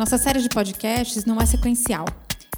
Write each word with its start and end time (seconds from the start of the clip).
Nossa 0.00 0.16
série 0.16 0.40
de 0.40 0.48
podcasts 0.48 1.26
não 1.26 1.38
é 1.38 1.44
sequencial, 1.44 2.06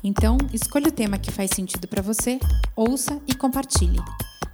então 0.05 0.39
escolha 0.53 0.87
o 0.87 0.93
tema 0.93 1.19
que 1.19 1.33
faz 1.33 1.51
sentido 1.51 1.89
para 1.89 2.01
você, 2.01 2.39
ouça 2.77 3.21
e 3.27 3.35
compartilhe. 3.35 3.99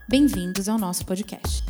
Bem-vindos 0.08 0.70
ao 0.70 0.78
nosso 0.78 1.04
podcast. 1.04 1.62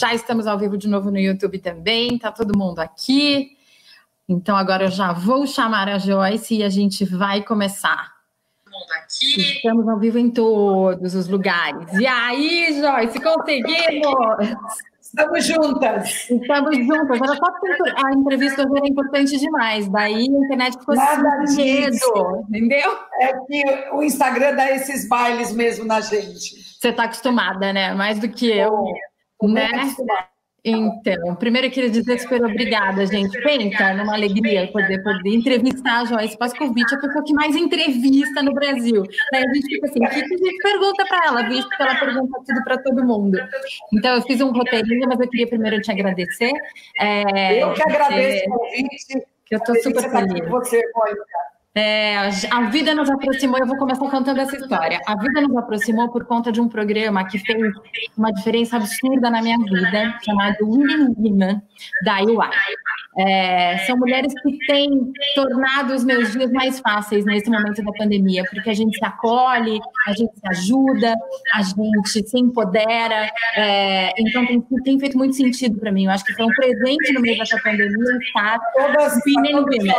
Já 0.00 0.14
estamos 0.14 0.46
ao 0.46 0.58
vivo 0.58 0.78
de 0.78 0.88
novo 0.88 1.10
no 1.10 1.18
YouTube 1.18 1.58
também, 1.58 2.18
tá 2.18 2.32
todo 2.32 2.56
mundo 2.56 2.78
aqui. 2.78 3.58
Então 4.26 4.56
agora 4.56 4.84
eu 4.84 4.90
já 4.90 5.12
vou 5.12 5.46
chamar 5.46 5.86
a 5.90 5.98
Joyce 5.98 6.54
e 6.54 6.62
a 6.62 6.70
gente 6.70 7.04
vai 7.04 7.42
começar. 7.42 8.10
Aqui. 9.02 9.56
Estamos 9.56 9.86
ao 9.86 9.98
vivo 9.98 10.18
em 10.18 10.30
todos 10.30 11.14
os 11.14 11.28
lugares. 11.28 11.92
E 11.92 12.06
aí, 12.06 12.80
Joyce, 12.80 13.20
conseguimos! 13.20 14.87
Estamos 15.08 15.46
juntas. 15.46 16.30
Estamos 16.30 16.76
juntas. 16.76 17.20
Era 17.20 17.34
só 17.34 17.52
porque 17.52 17.90
a 17.96 18.12
entrevista 18.12 18.62
hoje 18.62 18.76
era 18.76 18.88
importante 18.88 19.38
demais. 19.38 19.88
Daí 19.88 20.14
a 20.14 20.44
internet 20.44 20.78
ficou 20.78 20.94
Nada 20.94 21.46
sem 21.46 21.80
medo, 21.82 22.46
entendeu? 22.50 22.98
É 23.20 23.32
que 23.32 23.90
o 23.94 24.02
Instagram 24.02 24.54
dá 24.54 24.70
esses 24.70 25.08
bailes 25.08 25.52
mesmo 25.52 25.86
na 25.86 26.02
gente. 26.02 26.56
Você 26.78 26.88
está 26.88 27.04
acostumada, 27.04 27.72
né? 27.72 27.94
Mais 27.94 28.18
do 28.18 28.28
que 28.28 28.50
eu. 28.50 28.84
Oh, 29.40 29.48
né? 29.48 29.66
Acostumada. 29.66 30.37
Então, 30.64 31.36
primeiro 31.36 31.68
eu 31.68 31.70
queria 31.70 31.88
dizer 31.88 32.18
super 32.18 32.44
obrigada, 32.44 33.06
gente. 33.06 33.40
Pensa 33.42 33.94
numa 33.94 34.14
alegria 34.14 34.70
poder, 34.72 35.02
poder 35.02 35.30
entrevistar 35.30 36.00
a 36.00 36.04
Joyce 36.04 36.36
Pascovitch, 36.36 36.92
a 36.92 36.98
pessoa 36.98 37.24
que 37.24 37.32
mais 37.32 37.54
entrevista 37.54 38.42
no 38.42 38.52
Brasil. 38.52 39.04
Daí 39.32 39.44
a 39.44 39.54
gente 39.54 39.66
fica 39.66 39.86
assim, 39.86 40.04
o 40.04 40.08
que 40.08 40.16
a 40.16 40.18
gente 40.18 40.62
pergunta 40.62 41.04
para 41.06 41.26
ela, 41.26 41.42
visto 41.48 41.68
que 41.68 41.82
ela 41.82 41.94
pergunta 41.94 42.40
tudo 42.46 42.64
para 42.64 42.78
todo 42.82 43.04
mundo. 43.04 43.38
Então, 43.92 44.16
eu 44.16 44.22
fiz 44.22 44.40
um 44.40 44.50
roteirinho, 44.50 45.08
mas 45.08 45.20
eu 45.20 45.28
queria 45.28 45.46
primeiro 45.46 45.80
te 45.80 45.90
agradecer. 45.90 46.52
É, 46.98 47.62
eu 47.62 47.72
que 47.72 47.82
agradeço 47.82 48.48
o 48.48 48.58
convite. 48.58 49.26
Que 49.46 49.54
eu 49.54 49.58
estou 49.60 49.74
super 49.76 50.10
feliz. 50.10 50.46
Você, 50.50 50.82
Mônica. 50.94 51.57
É, 51.78 52.16
a 52.50 52.62
vida 52.70 52.92
nos 52.92 53.08
aproximou, 53.08 53.56
eu 53.56 53.66
vou 53.66 53.76
começar 53.76 54.10
contando 54.10 54.40
essa 54.40 54.56
história. 54.56 55.00
A 55.06 55.14
vida 55.16 55.40
nos 55.42 55.56
aproximou 55.56 56.10
por 56.10 56.24
conta 56.24 56.50
de 56.50 56.60
um 56.60 56.68
programa 56.68 57.24
que 57.24 57.38
fez 57.38 57.72
uma 58.16 58.32
diferença 58.32 58.78
absurda 58.78 59.30
na 59.30 59.40
minha 59.40 59.56
vida, 59.58 60.18
chamado 60.24 60.56
Women 60.62 61.14
Women, 61.16 61.62
da 62.04 62.20
UI. 62.20 62.50
É, 63.20 63.78
são 63.86 63.96
mulheres 63.96 64.32
que 64.42 64.58
têm 64.66 65.12
tornado 65.36 65.94
os 65.94 66.02
meus 66.02 66.32
dias 66.32 66.50
mais 66.50 66.80
fáceis 66.80 67.24
nesse 67.24 67.48
momento 67.48 67.80
da 67.84 67.92
pandemia, 67.92 68.42
porque 68.50 68.70
a 68.70 68.74
gente 68.74 68.98
se 68.98 69.04
acolhe, 69.04 69.78
a 70.08 70.12
gente 70.14 70.32
se 70.34 70.48
ajuda, 70.48 71.14
a 71.54 71.62
gente 71.62 72.28
se 72.28 72.38
empodera. 72.40 73.30
É, 73.54 74.12
então 74.18 74.44
tem, 74.46 74.60
tem, 74.82 74.98
feito 74.98 75.16
muito 75.16 75.36
sentido 75.36 75.78
para 75.78 75.92
mim. 75.92 76.06
Eu 76.06 76.10
acho 76.10 76.24
que 76.24 76.34
foi 76.34 76.44
um 76.44 76.54
presente 76.54 77.12
no 77.12 77.20
meio 77.20 77.38
dessa 77.38 77.56
pandemia 77.62 78.18
estar 78.20 78.58
todas 78.74 79.20
Women 79.24 79.54
Women 79.60 79.92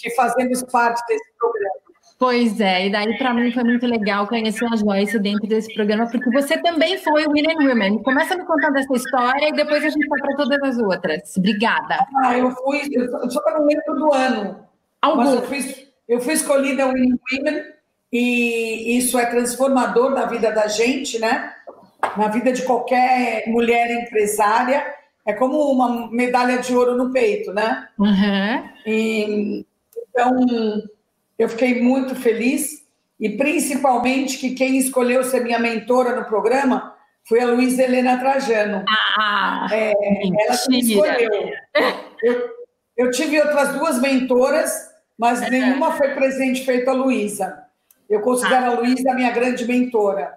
que 0.00 0.10
fazemos 0.10 0.62
parte 0.64 1.00
desse 1.06 1.32
programa. 1.38 1.80
Pois 2.20 2.60
é, 2.60 2.86
e 2.86 2.92
daí 2.92 3.16
para 3.16 3.32
mim 3.32 3.50
foi 3.50 3.64
muito 3.64 3.86
legal 3.86 4.28
conhecer 4.28 4.66
a 4.70 4.76
Joyce 4.76 5.18
dentro 5.18 5.48
desse 5.48 5.72
programa, 5.72 6.06
porque 6.10 6.30
você 6.30 6.58
também 6.58 6.98
foi 6.98 7.24
Women 7.24 7.66
Women. 7.66 8.02
Começa 8.02 8.36
me 8.36 8.44
contando 8.44 8.76
essa 8.76 8.92
história 8.92 9.48
e 9.48 9.52
depois 9.52 9.82
a 9.82 9.88
gente 9.88 10.06
vai 10.06 10.20
para 10.20 10.36
todas 10.36 10.62
as 10.62 10.78
outras. 10.78 11.36
Obrigada. 11.38 12.06
Ah, 12.22 12.36
eu 12.36 12.50
fui, 12.50 12.82
eu 12.92 13.30
só 13.30 13.42
não 13.52 13.64
lembro 13.64 13.94
do 13.94 14.12
ano, 14.12 14.66
Algum. 15.00 15.16
mas 15.16 15.34
eu 15.34 15.42
fui, 15.44 15.88
eu 16.06 16.20
fui 16.20 16.34
escolhida 16.34 16.84
Women 16.88 17.18
Women 17.32 17.64
e 18.12 18.98
isso 18.98 19.18
é 19.18 19.24
transformador 19.24 20.10
na 20.10 20.26
vida 20.26 20.52
da 20.52 20.66
gente, 20.66 21.18
né? 21.18 21.54
Na 22.18 22.28
vida 22.28 22.52
de 22.52 22.62
qualquer 22.64 23.44
mulher 23.46 23.90
empresária. 24.02 24.84
É 25.24 25.32
como 25.32 25.58
uma 25.70 26.10
medalha 26.10 26.58
de 26.58 26.74
ouro 26.74 26.96
no 26.96 27.12
peito, 27.12 27.50
né? 27.54 27.88
Uhum. 27.98 28.68
E 28.84 29.64
então, 30.20 30.82
eu 31.38 31.48
fiquei 31.48 31.80
muito 31.80 32.14
feliz 32.14 32.84
e 33.18 33.30
principalmente 33.30 34.38
que 34.38 34.54
quem 34.54 34.76
escolheu 34.76 35.24
ser 35.24 35.42
minha 35.42 35.58
mentora 35.58 36.14
no 36.14 36.26
programa 36.26 36.94
foi 37.24 37.40
a 37.40 37.46
Luísa 37.46 37.82
Helena 37.82 38.18
Trajano. 38.18 38.84
Ah, 39.18 39.66
é, 39.72 39.92
ela 39.92 40.58
me 40.68 40.80
escolheu. 40.80 41.30
Eu, 42.22 42.50
eu, 42.96 43.10
tive 43.10 43.40
outras 43.40 43.74
duas 43.74 44.00
mentoras, 44.00 44.90
mas 45.18 45.40
nenhuma 45.50 45.92
foi 45.92 46.14
presente 46.14 46.64
feito 46.64 46.90
a 46.90 46.92
Luísa. 46.92 47.64
Eu 48.08 48.20
considero 48.20 48.66
a 48.66 48.74
Luísa 48.80 49.10
a 49.10 49.14
minha 49.14 49.30
grande 49.30 49.66
mentora. 49.66 50.34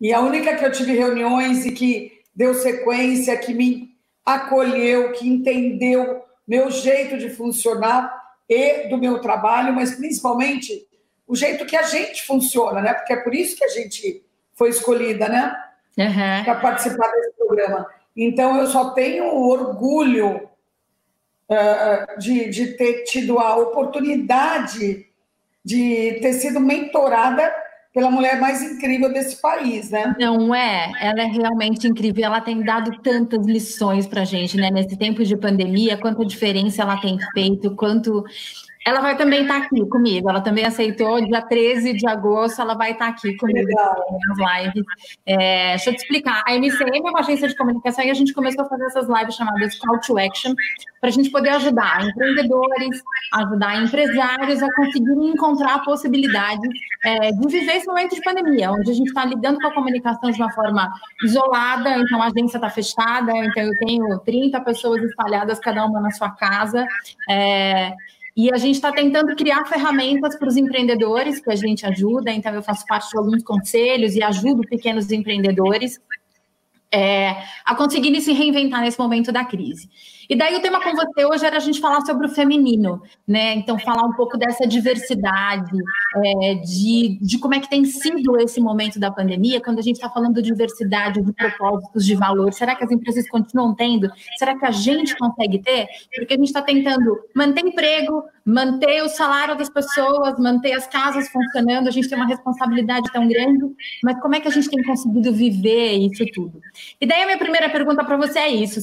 E 0.00 0.12
a 0.12 0.20
única 0.20 0.56
que 0.56 0.64
eu 0.64 0.72
tive 0.72 0.92
reuniões 0.92 1.64
e 1.64 1.72
que 1.72 2.20
deu 2.34 2.52
sequência, 2.54 3.36
que 3.38 3.54
me 3.54 3.90
acolheu, 4.24 5.12
que 5.12 5.26
entendeu 5.26 6.22
meu 6.46 6.70
jeito 6.70 7.16
de 7.16 7.30
funcionar, 7.30 8.15
e 8.48 8.88
do 8.88 8.98
meu 8.98 9.20
trabalho, 9.20 9.74
mas 9.74 9.94
principalmente 9.94 10.86
o 11.26 11.34
jeito 11.34 11.66
que 11.66 11.76
a 11.76 11.82
gente 11.82 12.24
funciona, 12.24 12.80
né? 12.80 12.94
Porque 12.94 13.12
é 13.12 13.16
por 13.16 13.34
isso 13.34 13.56
que 13.56 13.64
a 13.64 13.68
gente 13.68 14.24
foi 14.54 14.70
escolhida, 14.70 15.28
né? 15.28 15.54
Uhum. 15.98 16.44
Para 16.44 16.54
participar 16.56 17.10
desse 17.10 17.32
programa. 17.32 17.86
Então, 18.16 18.56
eu 18.56 18.66
só 18.66 18.90
tenho 18.90 19.26
orgulho 19.26 20.48
uh, 21.48 22.18
de, 22.18 22.48
de 22.48 22.66
ter 22.74 23.04
tido 23.04 23.38
a 23.38 23.56
oportunidade 23.56 25.06
de 25.64 26.18
ter 26.22 26.32
sido 26.34 26.60
mentorada 26.60 27.52
pela 27.96 28.10
mulher 28.10 28.38
mais 28.38 28.60
incrível 28.60 29.10
desse 29.10 29.40
país, 29.40 29.88
né? 29.88 30.14
Não 30.20 30.54
é? 30.54 30.92
Ela 31.00 31.22
é 31.22 31.24
realmente 31.24 31.88
incrível. 31.88 32.26
Ela 32.26 32.42
tem 32.42 32.62
dado 32.62 33.00
tantas 33.00 33.46
lições 33.46 34.06
para 34.06 34.22
gente, 34.22 34.54
né? 34.58 34.70
Nesse 34.70 34.98
tempo 34.98 35.24
de 35.24 35.34
pandemia, 35.34 35.96
quanta 35.96 36.22
diferença 36.22 36.82
ela 36.82 36.98
tem 36.98 37.18
feito, 37.32 37.74
quanto 37.74 38.22
ela 38.86 39.00
vai 39.00 39.16
também 39.16 39.42
estar 39.42 39.58
tá 39.58 39.66
aqui 39.66 39.84
comigo. 39.86 40.30
Ela 40.30 40.40
também 40.40 40.64
aceitou, 40.64 41.20
dia 41.20 41.42
13 41.42 41.94
de 41.94 42.06
agosto, 42.06 42.62
ela 42.62 42.74
vai 42.74 42.92
estar 42.92 43.06
tá 43.06 43.10
aqui 43.10 43.36
comigo 43.36 43.68
nas 43.68 44.62
lives. 44.62 44.84
É, 45.26 45.70
deixa 45.70 45.90
eu 45.90 45.94
te 45.94 46.02
explicar. 46.02 46.44
A 46.46 46.54
MCM 46.54 46.98
é 46.98 47.10
uma 47.10 47.18
agência 47.18 47.48
de 47.48 47.56
comunicação 47.56 48.04
e 48.04 48.10
a 48.12 48.14
gente 48.14 48.32
começou 48.32 48.64
a 48.64 48.68
fazer 48.68 48.84
essas 48.84 49.08
lives 49.08 49.34
chamadas 49.34 49.76
Call 49.80 49.98
to 49.98 50.16
Action 50.16 50.54
para 51.00 51.08
a 51.08 51.12
gente 51.12 51.30
poder 51.30 51.48
ajudar 51.50 52.06
empreendedores, 52.06 53.02
ajudar 53.32 53.82
empresários 53.82 54.62
a 54.62 54.72
conseguirem 54.76 55.30
encontrar 55.30 55.82
possibilidades 55.84 56.70
é, 57.04 57.32
de 57.32 57.48
viver 57.48 57.78
esse 57.78 57.86
momento 57.88 58.14
de 58.14 58.22
pandemia, 58.22 58.70
onde 58.70 58.88
a 58.88 58.94
gente 58.94 59.08
está 59.08 59.24
lidando 59.24 59.58
com 59.58 59.66
a 59.66 59.74
comunicação 59.74 60.30
de 60.30 60.40
uma 60.40 60.52
forma 60.52 60.92
isolada, 61.24 61.90
então 61.98 62.22
a 62.22 62.26
agência 62.26 62.58
está 62.58 62.70
fechada, 62.70 63.32
então 63.36 63.64
eu 63.64 63.76
tenho 63.78 64.18
30 64.20 64.60
pessoas 64.60 65.02
espalhadas, 65.02 65.58
cada 65.58 65.84
uma 65.84 66.00
na 66.00 66.12
sua 66.12 66.30
casa. 66.30 66.86
É, 67.28 67.92
e 68.36 68.52
a 68.52 68.58
gente 68.58 68.74
está 68.74 68.92
tentando 68.92 69.34
criar 69.34 69.64
ferramentas 69.64 70.38
para 70.38 70.48
os 70.48 70.56
empreendedores 70.58 71.40
que 71.40 71.50
a 71.50 71.56
gente 71.56 71.86
ajuda. 71.86 72.30
Então, 72.30 72.52
eu 72.52 72.62
faço 72.62 72.84
parte 72.84 73.10
de 73.10 73.16
alguns 73.16 73.42
conselhos 73.42 74.14
e 74.14 74.22
ajudo 74.22 74.60
pequenos 74.68 75.10
empreendedores 75.10 75.98
é, 76.92 77.42
a 77.64 77.74
conseguirem 77.74 78.20
se 78.20 78.32
reinventar 78.32 78.82
nesse 78.82 78.98
momento 78.98 79.32
da 79.32 79.44
crise. 79.44 79.88
E 80.28 80.36
daí 80.36 80.56
o 80.56 80.60
tema 80.60 80.80
com 80.80 80.94
você 80.94 81.24
hoje 81.24 81.46
era 81.46 81.56
a 81.56 81.60
gente 81.60 81.80
falar 81.80 82.00
sobre 82.02 82.26
o 82.26 82.30
feminino, 82.30 83.02
né? 83.26 83.54
Então, 83.54 83.78
falar 83.78 84.04
um 84.04 84.14
pouco 84.14 84.36
dessa 84.36 84.66
diversidade, 84.66 85.76
é, 86.24 86.54
de, 86.56 87.18
de 87.20 87.38
como 87.38 87.54
é 87.54 87.60
que 87.60 87.70
tem 87.70 87.84
sido 87.84 88.38
esse 88.40 88.60
momento 88.60 88.98
da 88.98 89.10
pandemia, 89.10 89.60
quando 89.60 89.78
a 89.78 89.82
gente 89.82 89.96
está 89.96 90.08
falando 90.08 90.42
de 90.42 90.42
diversidade, 90.42 91.22
de 91.22 91.32
propósitos, 91.32 92.04
de 92.04 92.14
valor. 92.14 92.52
Será 92.52 92.74
que 92.74 92.84
as 92.84 92.90
empresas 92.90 93.28
continuam 93.28 93.74
tendo? 93.74 94.10
Será 94.38 94.58
que 94.58 94.64
a 94.64 94.70
gente 94.70 95.16
consegue 95.16 95.58
ter? 95.60 95.86
Porque 96.16 96.34
a 96.34 96.36
gente 96.36 96.46
está 96.46 96.62
tentando 96.62 97.18
manter 97.34 97.60
emprego, 97.60 98.24
manter 98.44 99.02
o 99.02 99.08
salário 99.08 99.56
das 99.56 99.68
pessoas, 99.68 100.38
manter 100.38 100.72
as 100.72 100.86
casas 100.86 101.28
funcionando, 101.28 101.88
a 101.88 101.90
gente 101.90 102.08
tem 102.08 102.16
uma 102.16 102.26
responsabilidade 102.26 103.10
tão 103.12 103.26
grande, 103.26 103.64
mas 104.02 104.20
como 104.20 104.36
é 104.36 104.40
que 104.40 104.48
a 104.48 104.50
gente 104.50 104.70
tem 104.70 104.82
conseguido 104.82 105.32
viver 105.32 105.94
isso 105.94 106.24
tudo? 106.32 106.60
E 107.00 107.06
daí 107.06 107.22
a 107.22 107.26
minha 107.26 107.38
primeira 107.38 107.68
pergunta 107.68 108.04
para 108.04 108.16
você 108.16 108.38
é 108.38 108.48
isso. 108.48 108.80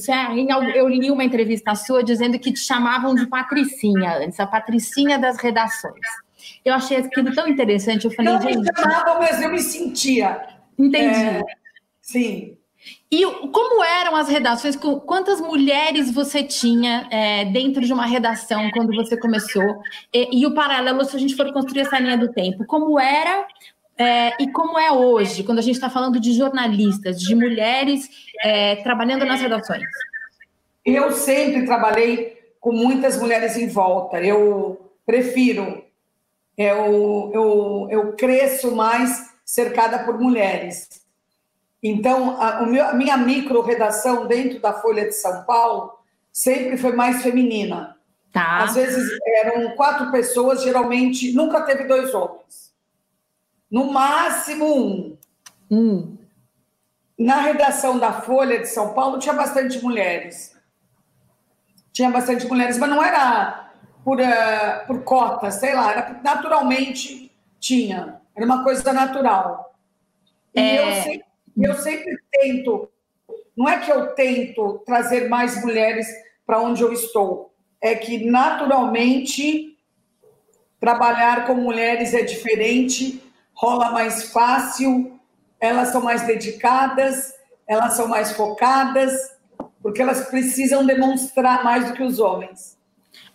Eu 0.74 0.88
li 0.88 1.10
uma 1.10 1.24
entrevista 1.34 1.74
sua 1.74 2.02
dizendo 2.02 2.38
que 2.38 2.52
te 2.52 2.60
chamavam 2.60 3.14
de 3.14 3.26
Patricinha 3.26 4.18
antes, 4.18 4.38
a 4.38 4.46
Patricinha 4.46 5.18
das 5.18 5.36
redações. 5.38 6.00
Eu 6.64 6.74
achei 6.74 6.98
aquilo 6.98 7.34
tão 7.34 7.48
interessante. 7.48 8.04
Eu 8.04 8.10
falei, 8.10 8.32
não 8.32 8.40
gente. 8.40 8.58
me 8.58 8.70
chamavam, 8.76 9.18
mas 9.18 9.42
eu 9.42 9.50
me 9.50 9.60
sentia. 9.60 10.40
Entendi. 10.78 11.20
É, 11.20 11.42
sim. 12.00 12.56
E 13.10 13.24
como 13.50 13.82
eram 13.82 14.14
as 14.14 14.28
redações? 14.28 14.76
Quantas 14.76 15.40
mulheres 15.40 16.10
você 16.10 16.42
tinha 16.42 17.08
é, 17.10 17.44
dentro 17.46 17.82
de 17.82 17.92
uma 17.92 18.04
redação 18.04 18.70
quando 18.72 18.94
você 18.94 19.16
começou? 19.16 19.80
E, 20.12 20.40
e, 20.40 20.46
o 20.46 20.54
paralelo, 20.54 21.04
se 21.04 21.16
a 21.16 21.18
gente 21.18 21.34
for 21.34 21.50
construir 21.52 21.82
essa 21.82 21.98
linha 21.98 22.18
do 22.18 22.30
tempo, 22.30 22.66
como 22.66 22.98
era 23.00 23.46
é, 23.96 24.42
e 24.42 24.50
como 24.50 24.78
é 24.78 24.92
hoje, 24.92 25.44
quando 25.44 25.60
a 25.60 25.62
gente 25.62 25.76
está 25.76 25.88
falando 25.88 26.20
de 26.20 26.32
jornalistas, 26.32 27.20
de 27.20 27.34
mulheres 27.34 28.08
é, 28.42 28.76
trabalhando 28.76 29.24
nas 29.24 29.40
redações? 29.40 29.84
Eu 30.84 31.12
sempre 31.12 31.64
trabalhei 31.64 32.38
com 32.60 32.72
muitas 32.72 33.18
mulheres 33.18 33.56
em 33.56 33.68
volta. 33.68 34.20
Eu 34.20 34.90
prefiro, 35.06 35.82
eu, 36.56 37.30
eu, 37.34 37.88
eu 37.90 38.12
cresço 38.12 38.74
mais 38.74 39.34
cercada 39.44 40.00
por 40.00 40.18
mulheres. 40.18 40.88
Então, 41.82 42.40
a, 42.40 42.64
meu, 42.64 42.86
a 42.86 42.94
minha 42.94 43.16
micro-redação 43.16 44.26
dentro 44.26 44.58
da 44.58 44.72
Folha 44.72 45.04
de 45.04 45.12
São 45.12 45.44
Paulo 45.44 45.92
sempre 46.32 46.78
foi 46.78 46.92
mais 46.92 47.22
feminina. 47.22 47.96
Tá. 48.32 48.64
Às 48.64 48.74
vezes 48.74 49.16
eram 49.26 49.76
quatro 49.76 50.10
pessoas, 50.10 50.62
geralmente 50.62 51.32
nunca 51.34 51.62
teve 51.62 51.84
dois 51.84 52.12
homens. 52.14 52.74
No 53.70 53.92
máximo 53.92 54.64
um. 54.64 55.16
Hum. 55.70 56.16
Na 57.18 57.42
redação 57.42 57.98
da 57.98 58.12
Folha 58.12 58.58
de 58.58 58.66
São 58.66 58.94
Paulo 58.94 59.18
tinha 59.18 59.34
bastante 59.34 59.80
mulheres. 59.82 60.53
Tinha 61.94 62.10
bastante 62.10 62.46
mulheres, 62.46 62.76
mas 62.76 62.90
não 62.90 63.02
era 63.02 63.70
por, 64.04 64.20
uh, 64.20 64.86
por 64.86 65.02
cota, 65.02 65.50
sei 65.50 65.74
lá, 65.74 65.92
era 65.92 66.20
naturalmente 66.22 67.32
tinha. 67.58 68.20
Era 68.36 68.44
uma 68.44 68.62
coisa 68.62 68.92
natural. 68.92 69.74
E 70.54 70.60
é... 70.60 70.98
eu 70.98 71.02
sempre 71.02 71.34
eu 71.56 71.74
sempre 71.74 72.18
tento, 72.32 72.88
não 73.56 73.68
é 73.68 73.78
que 73.78 73.90
eu 73.90 74.14
tento 74.14 74.82
trazer 74.84 75.28
mais 75.28 75.62
mulheres 75.62 76.06
para 76.44 76.60
onde 76.60 76.82
eu 76.82 76.92
estou, 76.92 77.54
é 77.80 77.94
que 77.94 78.28
naturalmente 78.28 79.78
trabalhar 80.80 81.46
com 81.46 81.54
mulheres 81.54 82.12
é 82.12 82.22
diferente, 82.22 83.22
rola 83.54 83.92
mais 83.92 84.32
fácil, 84.32 85.18
elas 85.60 85.88
são 85.88 86.02
mais 86.02 86.26
dedicadas, 86.26 87.32
elas 87.66 87.94
são 87.94 88.08
mais 88.08 88.32
focadas, 88.32 89.33
porque 89.84 90.00
elas 90.00 90.30
precisam 90.30 90.86
demonstrar 90.86 91.62
mais 91.62 91.86
do 91.86 91.92
que 91.92 92.02
os 92.02 92.18
homens. 92.18 92.78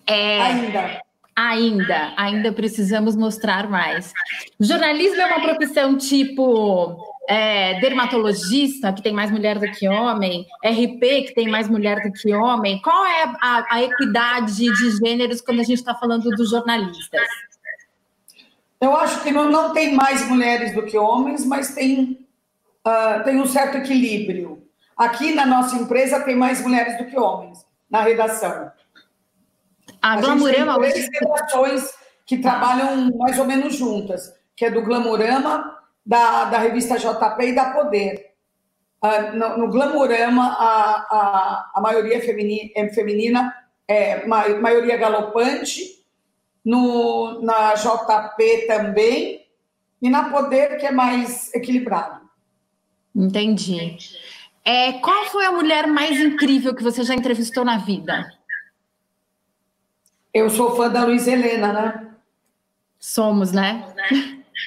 É... 0.07 0.42
Ainda. 0.42 1.01
Ainda, 1.36 2.13
ainda 2.18 2.51
precisamos 2.51 3.16
mostrar 3.16 3.69
mais. 3.69 4.12
Jornalismo 4.60 5.22
é 5.22 5.25
uma 5.28 5.42
profissão 5.42 5.96
tipo 5.96 6.98
é, 7.30 7.80
dermatologista, 7.80 8.92
que 8.92 9.01
tem 9.01 9.13
mais 9.13 9.31
mulher 9.31 9.57
do 9.57 9.72
que 9.72 9.88
homem, 9.88 10.46
RP, 10.66 11.28
que 11.28 11.34
tem 11.34 11.48
mais 11.48 11.69
mulher 11.69 12.01
do 12.01 12.12
que 12.12 12.34
homem? 12.34 12.81
Qual 12.81 13.06
é 13.06 13.24
a, 13.40 13.66
a 13.69 13.84
equidade 13.84 14.57
de 14.57 14.98
gêneros 14.98 15.40
quando 15.40 15.62
a 15.62 15.63
gente 15.63 15.78
está 15.78 15.96
falando 15.96 16.30
dos 16.31 16.50
jornalistas? 16.50 17.22
Eu 18.81 18.94
acho 18.98 19.24
que 19.24 19.31
não, 19.31 19.50
não 19.50 19.72
tem 19.72 19.94
mais 19.94 20.28
mulheres 20.28 20.74
do 20.74 20.81
que 20.86 20.98
homens, 20.98 21.46
mas 21.46 21.74
tem, 21.74 22.28
uh, 22.86 23.24
tem 23.24 23.40
um 23.40 23.46
certo 23.46 23.78
equilíbrio. 23.78 24.69
Aqui 25.00 25.34
na 25.34 25.46
nossa 25.46 25.78
empresa 25.78 26.19
tem 26.19 26.36
mais 26.36 26.62
mulheres 26.62 26.98
do 26.98 27.06
que 27.06 27.18
homens, 27.18 27.66
na 27.90 28.01
redação. 28.01 28.69
A, 30.01 30.13
a 30.13 30.18
Glamurama... 30.18 30.78
Tem 30.78 30.92
três 30.92 31.10
redações 31.10 31.94
que 32.25 32.40
trabalham 32.40 33.10
mais 33.18 33.40
ou 33.40 33.46
menos 33.46 33.75
juntas, 33.75 34.34
que 34.57 34.66
é 34.66 34.69
do 34.69 34.81
Glamurama, 34.81 35.80
da, 36.06 36.44
da 36.46 36.57
revista 36.57 36.98
JP 36.98 37.42
e 37.46 37.56
da 37.56 37.72
Poder. 37.72 38.34
Uh, 39.01 39.38
no, 39.38 39.57
no 39.60 39.69
Glamurama, 39.69 40.44
a, 40.44 40.92
a, 41.10 41.72
a 41.75 41.81
maioria 41.81 42.18
é 42.18 42.19
feminina, 42.19 42.69
é, 42.75 42.90
feminina, 42.90 43.56
é 43.88 44.25
maioria 44.25 44.98
galopante. 44.98 45.98
No, 46.66 47.42
na 47.42 47.74
JP 47.74 48.68
também. 48.68 49.48
E 50.01 50.10
na 50.10 50.30
Poder, 50.30 50.78
que 50.78 50.86
é 50.86 50.92
mais 50.92 51.54
equilibrado. 51.54 52.19
Entendi. 53.16 53.98
É, 54.71 54.94
qual 55.00 55.25
foi 55.25 55.44
a 55.48 55.51
mulher 55.51 55.88
mais 55.88 56.19
incrível 56.19 56.75
que 56.75 56.83
você 56.83 57.04
já 57.04 57.16
entrevistou 57.16 57.66
na 57.66 57.80
vida? 57.80 58.31
Eu 60.31 60.48
sou 60.51 60.75
fã 60.75 60.88
da 60.88 61.06
Luiz 61.06 61.25
Helena, 61.25 61.74
né? 61.74 62.07
Somos, 63.00 63.51
né? 63.51 63.83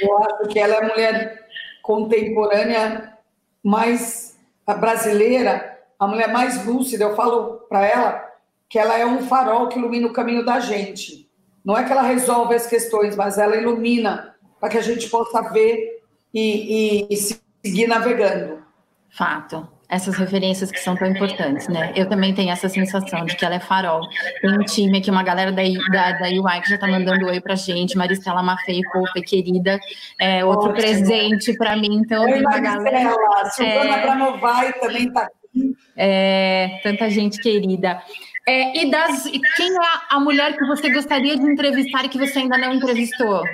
Eu 0.01 0.19
acho 0.25 0.49
que 0.49 0.59
ela 0.59 0.75
é 0.75 0.79
a 0.79 0.89
mulher 0.89 1.49
contemporânea 1.85 3.17
mais 3.63 4.37
brasileira, 4.67 5.79
a 5.97 6.09
mulher 6.09 6.33
mais 6.33 6.67
lúcida. 6.67 7.05
Eu 7.05 7.15
falo 7.15 7.61
para 7.69 7.87
ela 7.87 8.29
que 8.69 8.81
ela 8.81 8.99
é 8.99 9.07
um 9.07 9.23
farol 9.29 9.69
que 9.69 9.79
ilumina 9.79 10.09
o 10.09 10.13
caminho 10.13 10.45
da 10.45 10.59
gente. 10.59 11.31
Não 11.65 11.79
é 11.79 11.85
que 11.85 11.93
ela 11.93 12.03
resolve 12.03 12.57
as 12.57 12.67
questões, 12.67 13.15
mas 13.15 13.39
ela 13.39 13.55
ilumina 13.55 14.35
para 14.59 14.69
que 14.69 14.79
a 14.79 14.83
gente 14.83 15.09
possa 15.09 15.43
ver 15.53 16.03
e, 16.35 17.07
e, 17.07 17.07
e 17.09 17.17
seguir 17.17 17.87
navegando. 17.87 18.65
Fato 19.09 19.72
essas 19.93 20.17
referências 20.17 20.73
que 20.73 20.81
são 20.81 20.97
tão 20.97 21.07
importantes, 21.07 21.69
né? 21.69 21.93
Eu 21.95 22.09
também 22.09 22.33
tenho 22.33 22.51
essa 22.51 22.67
sensação 22.67 23.27
de 23.27 23.37
que 23.37 23.45
ela 23.45 23.57
é 23.57 23.61
farol. 23.61 24.01
Tem 24.41 24.51
um 24.51 24.65
time 24.65 24.97
aqui, 24.97 25.11
uma 25.11 25.23
galera 25.23 25.53
da, 25.53 25.63
da, 25.91 26.13
da 26.13 26.29
UI 26.29 26.63
que 26.63 26.71
já 26.71 26.79
tá 26.79 26.89
mandando 26.89 27.27
oi 27.27 27.39
pra 27.43 27.55
gente, 27.55 27.95
Maristela 27.95 28.43
Mafei, 28.43 28.81
fofa 28.91 29.21
querida, 29.21 29.79
é, 30.19 30.43
outro 30.47 30.71
Ótimo. 30.71 30.77
presente 30.77 31.55
para 31.59 31.77
mim, 31.77 31.97
então 31.97 32.25
oi, 32.25 32.41
uma 32.41 32.59
galera. 32.59 33.13
Silvana 33.51 33.97
é, 33.97 34.73
também 34.81 35.13
tá 35.13 35.21
aqui. 35.25 35.77
É, 35.95 36.81
tanta 36.83 37.11
gente 37.11 37.39
querida. 37.43 38.03
É, 38.49 38.83
e 38.83 38.91
das, 38.91 39.25
quem 39.25 39.73
é 39.73 39.89
a 40.09 40.19
mulher 40.19 40.57
que 40.57 40.67
você 40.67 40.91
gostaria 40.91 41.37
de 41.37 41.43
entrevistar 41.43 42.07
e 42.07 42.09
que 42.09 42.19
você 42.19 42.39
ainda 42.39 42.57
não 42.57 42.73
entrevistou? 42.73 43.45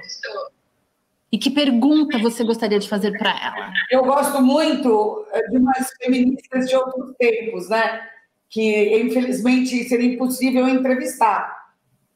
E 1.30 1.38
que 1.38 1.50
pergunta 1.50 2.18
você 2.18 2.42
gostaria 2.42 2.78
de 2.78 2.88
fazer 2.88 3.16
para 3.18 3.30
ela? 3.30 3.72
Eu 3.90 4.02
gosto 4.04 4.40
muito 4.40 5.26
eh, 5.32 5.48
de 5.48 5.58
umas 5.58 5.90
feministas 6.02 6.68
de 6.68 6.74
outros 6.74 7.14
tempos, 7.18 7.68
né? 7.68 8.00
Que 8.48 8.98
infelizmente 8.98 9.84
seria 9.84 10.14
impossível 10.14 10.66
entrevistar. 10.66 11.54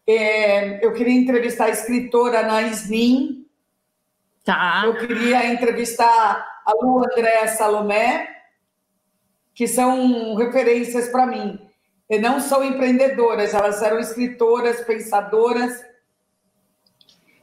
É, 0.06 0.84
eu 0.84 0.94
queria 0.94 1.14
entrevistar 1.14 1.66
a 1.66 1.70
escritora 1.70 2.40
Anaís 2.40 2.88
Nin. 2.88 3.46
Tá. 4.44 4.82
Eu 4.86 4.96
queria 4.96 5.52
entrevistar 5.52 6.62
a 6.64 6.72
Lu 6.72 7.04
Andréa 7.04 7.48
Salomé, 7.48 8.28
que 9.54 9.68
são 9.68 10.34
referências 10.36 11.08
para 11.08 11.26
mim. 11.26 11.60
E 12.08 12.18
não 12.18 12.40
são 12.40 12.64
empreendedoras, 12.64 13.52
elas 13.52 13.82
eram 13.82 13.98
escritoras, 13.98 14.80
pensadoras 14.84 15.91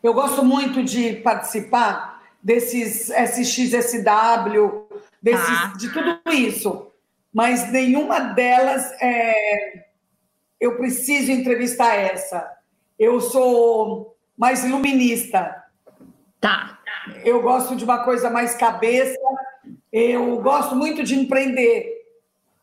eu 0.01 0.13
gosto 0.13 0.43
muito 0.43 0.83
de 0.83 1.13
participar 1.17 2.23
desses 2.41 3.09
SXSW, 3.09 4.87
desses, 5.21 5.49
ah. 5.49 5.73
de 5.77 5.89
tudo 5.91 6.19
isso, 6.31 6.87
mas 7.33 7.71
nenhuma 7.71 8.19
delas 8.19 8.91
é, 9.01 9.85
eu 10.59 10.77
preciso 10.77 11.31
entrevistar 11.31 11.95
essa. 11.95 12.49
Eu 12.97 13.21
sou 13.21 14.17
mais 14.37 14.63
iluminista. 14.63 15.63
Tá. 16.39 16.79
Eu 17.23 17.41
gosto 17.41 17.75
de 17.75 17.83
uma 17.83 18.03
coisa 18.03 18.29
mais 18.29 18.55
cabeça. 18.55 19.19
Eu 19.91 20.41
gosto 20.41 20.75
muito 20.75 21.03
de 21.03 21.15
empreender, 21.15 22.05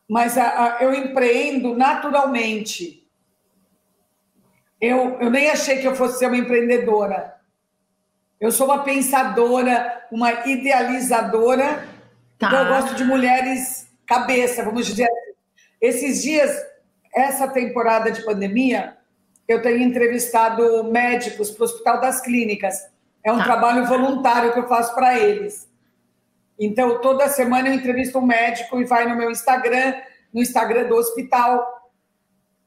mas 0.07 0.37
a, 0.37 0.77
a, 0.77 0.83
eu 0.83 0.93
empreendo 0.93 1.75
naturalmente. 1.75 2.96
Eu, 4.79 5.19
eu 5.19 5.29
nem 5.29 5.49
achei 5.49 5.79
que 5.79 5.87
eu 5.87 5.95
fosse 5.95 6.19
ser 6.19 6.27
uma 6.27 6.37
empreendedora. 6.37 7.35
Eu 8.39 8.51
sou 8.51 8.67
uma 8.67 8.83
pensadora, 8.83 10.05
uma 10.11 10.47
idealizadora. 10.47 11.87
Tá. 12.37 12.47
Então 12.47 12.59
eu 12.59 12.67
gosto 12.67 12.95
de 12.95 13.03
mulheres 13.03 13.87
cabeça, 14.05 14.63
vamos 14.63 14.85
dizer 14.85 15.05
assim. 15.05 15.33
Esses 15.81 16.23
dias, 16.23 16.51
essa 17.13 17.47
temporada 17.47 18.11
de 18.11 18.23
pandemia, 18.23 18.97
eu 19.47 19.61
tenho 19.61 19.79
entrevistado 19.79 20.83
médicos 20.85 21.51
para 21.51 21.61
o 21.61 21.65
Hospital 21.65 22.01
das 22.01 22.21
Clínicas. 22.21 22.75
É 23.23 23.31
um 23.31 23.37
tá. 23.37 23.43
trabalho 23.43 23.85
voluntário 23.85 24.53
que 24.53 24.59
eu 24.59 24.67
faço 24.67 24.93
para 24.95 25.19
eles. 25.19 25.67
Então, 26.59 26.99
toda 27.01 27.27
semana 27.27 27.69
eu 27.69 27.73
entrevisto 27.73 28.17
um 28.17 28.25
médico 28.25 28.79
e 28.79 28.85
vai 28.85 29.07
no 29.07 29.15
meu 29.15 29.29
Instagram, 29.29 29.95
no 30.33 30.41
Instagram 30.41 30.87
do 30.87 30.95
hospital. 30.95 31.91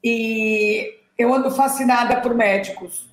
E 0.03 1.00
eu 1.21 1.33
ando 1.33 1.51
fascinada 1.51 2.21
por 2.21 2.33
médicos. 2.33 3.09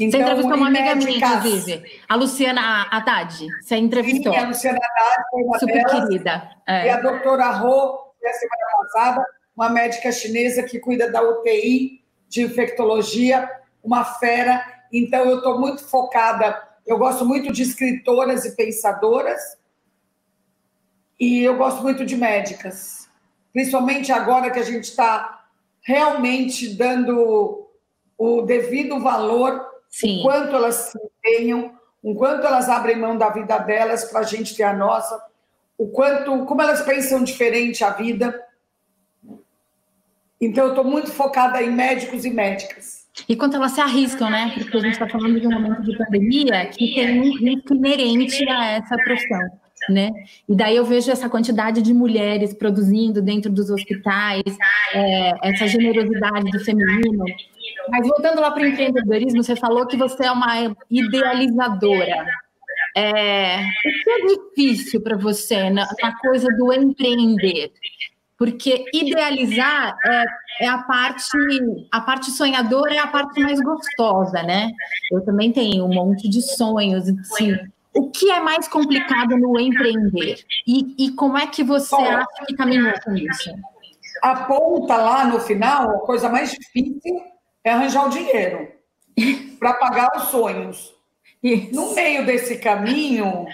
Então, 0.00 0.20
você 0.20 0.24
entrevistou 0.24 0.56
uma 0.56 0.68
amiga 0.68 0.94
minha, 0.94 1.10
inclusive, 1.10 2.00
a 2.08 2.14
Luciana 2.14 2.86
Haddad. 2.90 3.46
Você 3.60 3.76
entrevistou. 3.76 4.32
Sim, 4.32 4.38
a 4.38 4.46
Luciana 4.46 4.78
Haddad 4.78 5.30
foi 5.30 5.42
uma 5.42 5.58
Super 5.58 5.74
delas, 5.74 6.08
querida. 6.08 6.50
É. 6.66 6.86
E 6.86 6.90
a 6.90 7.00
doutora 7.00 7.50
Ro, 7.50 8.14
na 8.22 8.32
semana 8.32 8.64
passada, 8.76 9.26
uma 9.56 9.68
médica 9.68 10.12
chinesa 10.12 10.62
que 10.62 10.78
cuida 10.78 11.10
da 11.10 11.20
UTI, 11.20 12.04
de 12.28 12.42
infectologia, 12.42 13.50
uma 13.82 14.04
fera. 14.04 14.64
Então, 14.92 15.24
eu 15.24 15.38
estou 15.38 15.58
muito 15.58 15.84
focada. 15.84 16.62
Eu 16.86 16.96
gosto 16.96 17.24
muito 17.24 17.52
de 17.52 17.62
escritoras 17.62 18.44
e 18.44 18.54
pensadoras. 18.54 19.58
e 21.18 21.42
eu 21.42 21.56
gosto 21.56 21.82
muito 21.82 22.06
de 22.06 22.16
médicas, 22.16 23.10
principalmente 23.52 24.12
agora 24.12 24.50
que 24.50 24.58
a 24.58 24.62
gente 24.62 24.84
está 24.84 25.37
realmente 25.88 26.74
dando 26.74 27.66
o 28.18 28.42
devido 28.42 29.00
valor, 29.00 29.66
Sim. 29.88 30.20
o 30.20 30.22
quanto 30.22 30.54
elas 30.54 30.74
se 30.74 30.98
empenham, 30.98 31.72
o 32.02 32.14
quanto 32.14 32.46
elas 32.46 32.68
abrem 32.68 32.98
mão 32.98 33.16
da 33.16 33.30
vida 33.30 33.56
delas 33.56 34.04
para 34.04 34.20
a 34.20 34.24
gente 34.24 34.54
ter 34.54 34.64
a 34.64 34.74
nossa, 34.74 35.18
o 35.78 35.88
quanto, 35.88 36.44
como 36.44 36.60
elas 36.60 36.82
pensam 36.82 37.24
diferente 37.24 37.82
a 37.82 37.88
vida. 37.88 38.38
Então, 40.38 40.64
eu 40.64 40.70
estou 40.70 40.84
muito 40.84 41.10
focada 41.10 41.62
em 41.62 41.70
médicos 41.70 42.26
e 42.26 42.30
médicas. 42.30 43.06
E 43.26 43.34
quanto 43.34 43.56
elas 43.56 43.72
se 43.72 43.80
arriscam, 43.80 44.28
né? 44.28 44.52
Porque 44.58 44.76
a 44.76 44.80
gente 44.80 44.92
está 44.92 45.08
falando 45.08 45.40
de 45.40 45.46
um 45.46 45.50
momento 45.50 45.82
de 45.82 45.96
pandemia 45.96 46.66
que 46.66 46.94
tem 46.94 47.18
um 47.18 47.34
risco 47.34 47.74
inerente 47.74 48.46
a 48.50 48.72
essa 48.72 48.94
profissão, 48.94 49.40
né? 49.88 50.10
E 50.48 50.54
daí 50.54 50.76
eu 50.76 50.84
vejo 50.84 51.10
essa 51.10 51.28
quantidade 51.28 51.82
de 51.82 51.92
mulheres 51.92 52.54
produzindo 52.54 53.22
dentro 53.22 53.50
dos 53.50 53.70
hospitais, 53.70 54.42
é, 54.94 55.48
essa 55.48 55.66
generosidade 55.66 56.50
do 56.50 56.60
feminino. 56.60 57.24
Mas 57.90 58.06
voltando 58.06 58.40
lá 58.40 58.50
para 58.50 58.62
o 58.62 58.66
empreendedorismo, 58.66 59.42
você 59.42 59.56
falou 59.56 59.86
que 59.86 59.96
você 59.96 60.24
é 60.24 60.32
uma 60.32 60.74
idealizadora. 60.90 62.26
É, 62.96 63.58
o 63.60 64.04
que 64.04 64.10
é 64.10 64.26
difícil 64.26 65.00
para 65.00 65.16
você 65.16 65.70
na, 65.70 65.86
na 66.02 66.16
coisa 66.18 66.48
do 66.56 66.72
empreender? 66.72 67.72
porque 68.38 68.84
idealizar 68.94 69.98
é, 70.06 70.24
é, 70.60 70.68
a 70.68 70.78
parte 70.78 71.36
a 71.90 72.00
parte 72.00 72.30
sonhadora 72.30 72.94
é 72.94 72.98
a 72.98 73.08
parte 73.08 73.40
mais 73.40 73.60
gostosa, 73.60 74.42
né? 74.44 74.70
Eu 75.12 75.20
também 75.24 75.52
tenho 75.52 75.84
um 75.84 75.92
monte 75.92 76.28
de 76.28 76.40
sonhos, 76.40 77.08
assim. 77.08 77.58
O 77.98 78.12
que 78.12 78.30
é 78.30 78.38
mais 78.38 78.68
complicado 78.68 79.36
no 79.36 79.58
empreender? 79.58 80.44
E, 80.64 80.94
e 81.06 81.12
como 81.16 81.36
é 81.36 81.48
que 81.48 81.64
você 81.64 81.96
Bom, 81.96 82.04
acha 82.04 82.46
que 82.46 82.54
caminhou 82.54 82.92
com 83.02 83.12
isso? 83.16 83.50
A 84.22 84.44
ponta 84.44 84.96
lá 84.96 85.24
no 85.24 85.40
final, 85.40 85.90
a 85.90 86.06
coisa 86.06 86.28
mais 86.28 86.52
difícil 86.52 87.24
é 87.64 87.72
arranjar 87.72 88.06
o 88.06 88.10
dinheiro 88.10 88.72
para 89.58 89.74
pagar 89.74 90.10
os 90.16 90.28
sonhos. 90.28 90.94
Isso. 91.42 91.74
No 91.74 91.92
meio 91.92 92.24
desse 92.24 92.58
caminho, 92.58 93.46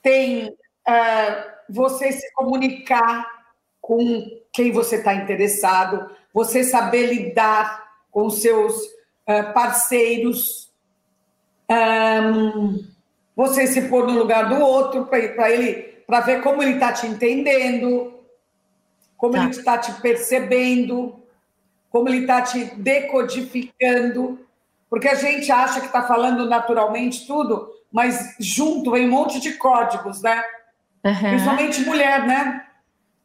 tem 0.00 0.50
uh, 0.50 1.50
você 1.68 2.12
se 2.12 2.32
comunicar 2.34 3.26
com 3.80 4.30
quem 4.52 4.70
você 4.70 4.96
está 4.96 5.12
interessado, 5.12 6.08
você 6.32 6.62
saber 6.62 7.12
lidar 7.12 7.82
com 8.12 8.30
seus 8.30 8.76
uh, 8.76 9.52
parceiros, 9.52 10.71
um, 11.72 12.84
você 13.34 13.66
se 13.66 13.82
pôr 13.88 14.06
no 14.06 14.18
lugar 14.18 14.48
do 14.48 14.60
outro 14.60 15.06
para 15.06 15.50
ele, 15.50 15.82
para 16.06 16.20
ver 16.20 16.42
como 16.42 16.62
ele 16.62 16.74
está 16.74 16.92
te 16.92 17.06
entendendo, 17.06 18.12
como 19.16 19.34
tá. 19.34 19.40
ele 19.40 19.50
está 19.50 19.78
te 19.78 19.92
percebendo, 20.00 21.22
como 21.90 22.08
ele 22.08 22.20
está 22.20 22.42
te 22.42 22.64
decodificando, 22.76 24.38
porque 24.88 25.08
a 25.08 25.14
gente 25.14 25.50
acha 25.50 25.80
que 25.80 25.86
está 25.86 26.02
falando 26.02 26.48
naturalmente 26.48 27.26
tudo, 27.26 27.70
mas 27.90 28.34
junto 28.38 28.90
vem 28.90 29.06
um 29.06 29.10
monte 29.10 29.40
de 29.40 29.54
códigos, 29.54 30.22
né? 30.22 30.42
Uhum. 31.04 31.14
Principalmente 31.14 31.80
mulher, 31.82 32.26
né? 32.26 32.66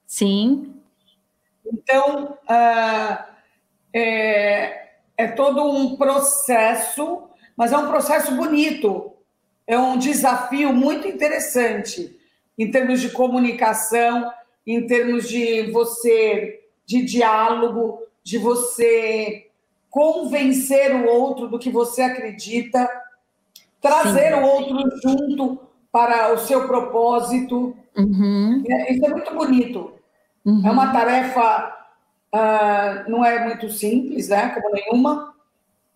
Sim. 0.06 0.74
Então, 1.66 2.38
uh, 2.50 3.24
é, 3.94 4.90
é 5.18 5.28
todo 5.28 5.70
um 5.70 5.96
processo, 5.98 7.27
mas 7.58 7.72
é 7.72 7.78
um 7.78 7.88
processo 7.88 8.36
bonito, 8.36 9.14
é 9.66 9.78
um 9.78 9.98
desafio 9.98 10.72
muito 10.72 11.08
interessante 11.08 12.16
em 12.58 12.70
termos 12.70 13.02
de 13.02 13.10
comunicação, 13.10 14.32
em 14.66 14.86
termos 14.86 15.28
de 15.28 15.72
você, 15.72 16.62
de 16.86 17.04
diálogo, 17.04 18.00
de 18.24 18.38
você 18.38 19.48
convencer 19.90 20.96
o 20.96 21.08
outro 21.08 21.48
do 21.48 21.58
que 21.58 21.70
você 21.70 22.04
acredita, 22.04 22.88
trazer 23.82 24.34
Sim. 24.36 24.42
o 24.42 24.46
outro 24.46 25.02
junto 25.02 25.60
para 25.92 26.34
o 26.34 26.38
seu 26.38 26.68
propósito. 26.68 27.76
Uhum. 27.96 28.64
É, 28.70 28.94
isso 28.94 29.06
é 29.06 29.10
muito 29.10 29.34
bonito. 29.34 29.94
Uhum. 30.46 30.62
É 30.66 30.72
uma 30.72 30.92
tarefa, 30.92 31.76
uh, 32.34 33.10
não 33.10 33.26
é 33.26 33.44
muito 33.46 33.70
simples, 33.70 34.30
né? 34.30 34.50
Como 34.50 34.74
nenhuma, 34.74 35.34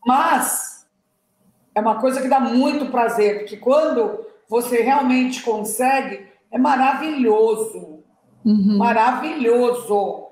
mas 0.06 0.71
é 1.74 1.80
uma 1.80 2.00
coisa 2.00 2.22
que 2.22 2.28
dá 2.28 2.40
muito 2.40 2.88
prazer, 2.88 3.40
porque 3.40 3.58
quando 3.58 4.26
você 4.48 4.82
realmente 4.82 5.42
consegue, 5.44 6.28
é 6.52 6.58
maravilhoso. 6.58 8.04
Uhum. 8.44 8.78
Maravilhoso. 8.78 10.28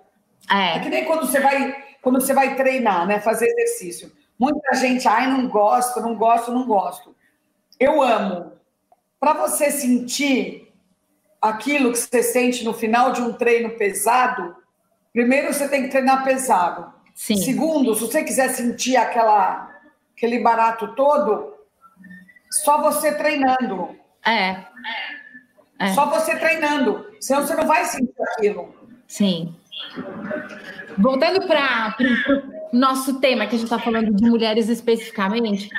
É. 0.52 0.78
é 0.78 0.80
que 0.80 0.90
nem 0.90 1.06
quando 1.06 1.26
você 1.26 1.40
vai, 1.40 1.76
quando 2.02 2.20
você 2.20 2.34
vai 2.34 2.56
treinar, 2.56 3.08
né? 3.08 3.20
Fazer 3.20 3.48
exercício. 3.48 4.12
Muita 4.38 4.74
gente, 4.76 5.08
ai, 5.08 5.28
não 5.28 5.48
gosto, 5.48 6.00
não 6.02 6.16
gosto, 6.16 6.52
não 6.52 6.66
gosto. 6.66 7.16
Eu 7.80 8.02
amo. 8.02 8.54
Para 9.20 9.34
você 9.34 9.70
sentir 9.70 10.74
aquilo 11.42 11.92
que 11.92 11.98
você 11.98 12.24
sente 12.24 12.64
no 12.64 12.74
final 12.74 13.12
de 13.12 13.22
um 13.22 13.34
treino 13.34 13.72
pesado, 13.72 14.56
primeiro 15.14 15.54
você 15.54 15.68
tem 15.68 15.84
que 15.84 15.90
treinar 15.90 16.24
pesado. 16.24 16.94
Sim. 17.14 17.36
Segundo, 17.38 17.94
se 17.96 18.02
você 18.02 18.24
quiser 18.24 18.50
sentir 18.50 18.96
aquela, 18.96 19.70
aquele 20.20 20.40
barato 20.40 20.94
todo, 20.96 21.54
só 22.52 22.82
você 22.82 23.16
treinando. 23.16 23.96
É. 24.26 24.66
é. 25.80 25.94
Só 25.94 26.08
você 26.08 26.38
treinando. 26.38 27.08
Senão 27.22 27.42
você 27.42 27.56
não 27.56 27.66
vai 27.66 27.86
sentir 27.86 28.22
aquilo. 28.34 28.76
Sim. 29.08 29.56
Voltando 30.98 31.48
para 31.48 31.96
o 32.74 32.78
nosso 32.78 33.22
tema, 33.22 33.48
que 33.48 33.56
a 33.56 33.58
gente 33.58 33.64
está 33.64 33.80
falando 33.80 34.14
de 34.14 34.30
mulheres 34.30 34.68
especificamente, 34.68 35.70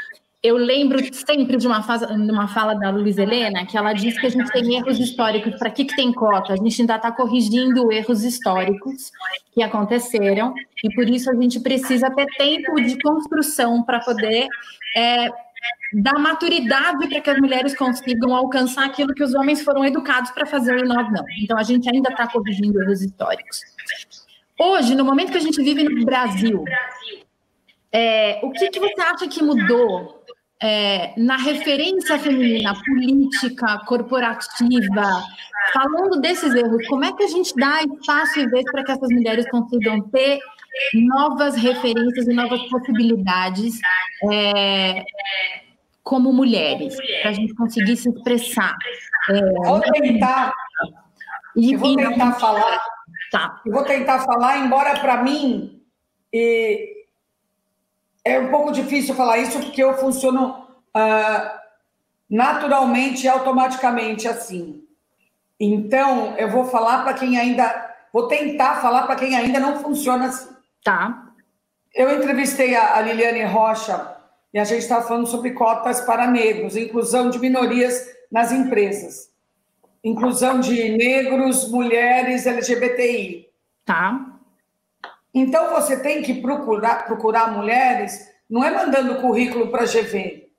eu 0.42 0.56
lembro 0.56 0.98
sempre 1.12 1.58
de 1.58 1.66
uma, 1.66 1.82
fase, 1.82 2.06
uma 2.06 2.48
fala 2.48 2.74
da 2.74 2.88
Luiz 2.90 3.18
Helena, 3.18 3.66
que 3.66 3.76
ela 3.76 3.92
diz 3.92 4.18
que 4.18 4.26
a 4.26 4.30
gente 4.30 4.50
tem 4.50 4.74
erros 4.74 4.98
históricos. 4.98 5.54
Para 5.58 5.70
que, 5.70 5.84
que 5.84 5.94
tem 5.94 6.12
cota? 6.12 6.54
A 6.54 6.56
gente 6.56 6.80
ainda 6.80 6.96
está 6.96 7.12
corrigindo 7.12 7.92
erros 7.92 8.24
históricos 8.24 9.12
que 9.52 9.62
aconteceram, 9.62 10.54
e 10.82 10.94
por 10.94 11.08
isso 11.08 11.30
a 11.30 11.34
gente 11.34 11.60
precisa 11.60 12.10
ter 12.10 12.26
tempo 12.38 12.80
de 12.80 12.98
construção 13.02 13.82
para 13.82 14.00
poder 14.00 14.48
é, 14.96 15.28
dar 15.92 16.18
maturidade 16.18 17.06
para 17.06 17.20
que 17.20 17.30
as 17.30 17.38
mulheres 17.38 17.76
consigam 17.76 18.34
alcançar 18.34 18.86
aquilo 18.86 19.12
que 19.12 19.22
os 19.22 19.34
homens 19.34 19.62
foram 19.62 19.84
educados 19.84 20.30
para 20.30 20.46
fazer 20.46 20.78
e 20.78 20.84
nós 20.84 21.12
não. 21.12 21.24
Então 21.42 21.58
a 21.58 21.62
gente 21.62 21.86
ainda 21.92 22.08
está 22.08 22.26
corrigindo 22.26 22.80
erros 22.80 23.02
históricos. 23.02 23.60
Hoje, 24.58 24.94
no 24.94 25.04
momento 25.04 25.32
que 25.32 25.38
a 25.38 25.42
gente 25.42 25.62
vive 25.62 25.84
no 25.84 26.04
Brasil, 26.04 26.64
é, 27.92 28.40
o 28.42 28.50
que, 28.52 28.70
que 28.70 28.78
você 28.78 29.00
acha 29.00 29.26
que 29.26 29.42
mudou 29.42 30.19
é, 30.62 31.14
na 31.16 31.36
referência 31.36 32.18
feminina, 32.18 32.74
política, 32.84 33.78
corporativa, 33.86 35.24
falando 35.72 36.20
desses 36.20 36.54
erros, 36.54 36.86
como 36.86 37.04
é 37.04 37.12
que 37.12 37.22
a 37.22 37.28
gente 37.28 37.54
dá 37.54 37.82
espaço 37.82 38.40
e 38.40 38.46
vez 38.48 38.64
para 38.70 38.84
que 38.84 38.92
essas 38.92 39.08
mulheres 39.10 39.48
consigam 39.50 40.00
ter 40.10 40.38
novas 40.94 41.56
referências 41.56 42.26
e 42.26 42.34
novas 42.34 42.62
possibilidades 42.68 43.78
é, 44.30 45.02
como 46.02 46.32
mulheres, 46.32 46.94
para 47.22 47.30
a 47.30 47.34
gente 47.34 47.54
conseguir 47.54 47.96
se 47.96 48.10
expressar? 48.10 48.76
É, 49.30 49.40
vou 49.66 49.80
tentar. 49.80 50.52
E, 51.56 51.72
eu 51.72 51.78
vou 51.78 51.96
tentar 51.96 52.16
não... 52.26 52.38
falar. 52.38 52.78
Tá. 53.32 53.60
Eu 53.64 53.72
vou 53.72 53.84
tentar 53.84 54.20
falar, 54.20 54.58
embora 54.58 54.98
para 54.98 55.22
mim. 55.22 55.80
E 56.32 56.99
é 58.24 58.38
um 58.38 58.50
pouco 58.50 58.72
difícil 58.72 59.14
falar 59.14 59.38
isso 59.38 59.58
porque 59.58 59.82
eu 59.82 59.96
funciono 59.96 60.66
uh, 60.96 61.60
naturalmente 62.28 63.24
e 63.24 63.28
automaticamente 63.28 64.28
assim. 64.28 64.84
Então, 65.58 66.36
eu 66.36 66.50
vou 66.50 66.64
falar 66.64 67.02
para 67.02 67.14
quem 67.14 67.38
ainda. 67.38 67.88
Vou 68.12 68.26
tentar 68.26 68.80
falar 68.80 69.02
para 69.02 69.16
quem 69.16 69.36
ainda 69.36 69.60
não 69.60 69.78
funciona 69.80 70.26
assim. 70.26 70.48
Tá. 70.82 71.32
Eu 71.94 72.16
entrevistei 72.16 72.74
a, 72.74 72.96
a 72.96 73.00
Liliane 73.00 73.44
Rocha 73.44 74.16
e 74.52 74.58
a 74.58 74.64
gente 74.64 74.80
estava 74.80 75.06
falando 75.06 75.26
sobre 75.26 75.52
cotas 75.52 76.00
para 76.00 76.26
negros, 76.26 76.76
inclusão 76.76 77.30
de 77.30 77.38
minorias 77.38 78.08
nas 78.30 78.52
empresas, 78.52 79.30
inclusão 80.02 80.60
de 80.60 80.96
negros, 80.96 81.70
mulheres, 81.70 82.46
LGBTI. 82.46 83.48
Tá. 83.84 84.29
Então 85.32 85.70
você 85.70 85.98
tem 86.00 86.22
que 86.22 86.40
procurar, 86.40 87.06
procurar 87.06 87.52
mulheres, 87.52 88.28
não 88.48 88.64
é 88.64 88.70
mandando 88.70 89.20
currículo 89.20 89.68
para 89.68 89.82
a 89.82 89.86
GV. 89.86 90.50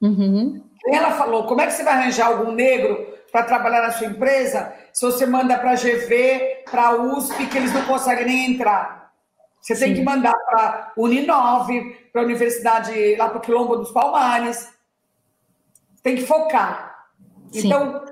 Uhum. 0.00 0.62
Ela 0.86 1.12
falou: 1.12 1.46
como 1.46 1.60
é 1.60 1.66
que 1.66 1.72
você 1.72 1.82
vai 1.82 1.94
arranjar 1.94 2.28
algum 2.28 2.52
negro 2.52 3.14
para 3.32 3.42
trabalhar 3.42 3.82
na 3.82 3.90
sua 3.90 4.06
empresa 4.06 4.72
se 4.92 5.04
você 5.04 5.26
manda 5.26 5.58
para 5.58 5.72
a 5.72 5.76
GV, 5.76 6.64
para 6.70 6.88
a 6.88 6.96
USP, 6.96 7.46
que 7.46 7.58
eles 7.58 7.72
não 7.72 7.84
conseguem 7.86 8.26
nem 8.26 8.52
entrar? 8.52 9.12
Você 9.60 9.74
Sim. 9.74 9.86
tem 9.86 9.94
que 9.94 10.02
mandar 10.02 10.34
para 10.34 10.58
a 10.58 10.92
Uninove, 10.96 12.08
para 12.12 12.20
a 12.20 12.24
universidade 12.24 13.16
lá 13.16 13.30
para 13.30 13.38
o 13.38 13.40
Quilombo 13.40 13.76
dos 13.76 13.90
Palmares. 13.90 14.72
Tem 16.02 16.16
que 16.16 16.26
focar. 16.26 17.06
Sim. 17.50 17.66
Então, 17.66 18.04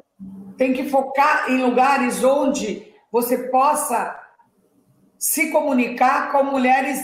tem 0.57 0.73
que 0.73 0.89
focar 0.89 1.51
em 1.51 1.63
lugares 1.63 2.25
onde 2.25 2.91
você 3.11 3.37
possa 3.37 4.19
se 5.23 5.53
comunicar 5.53 6.33
com 6.33 6.43
mulheres 6.43 7.01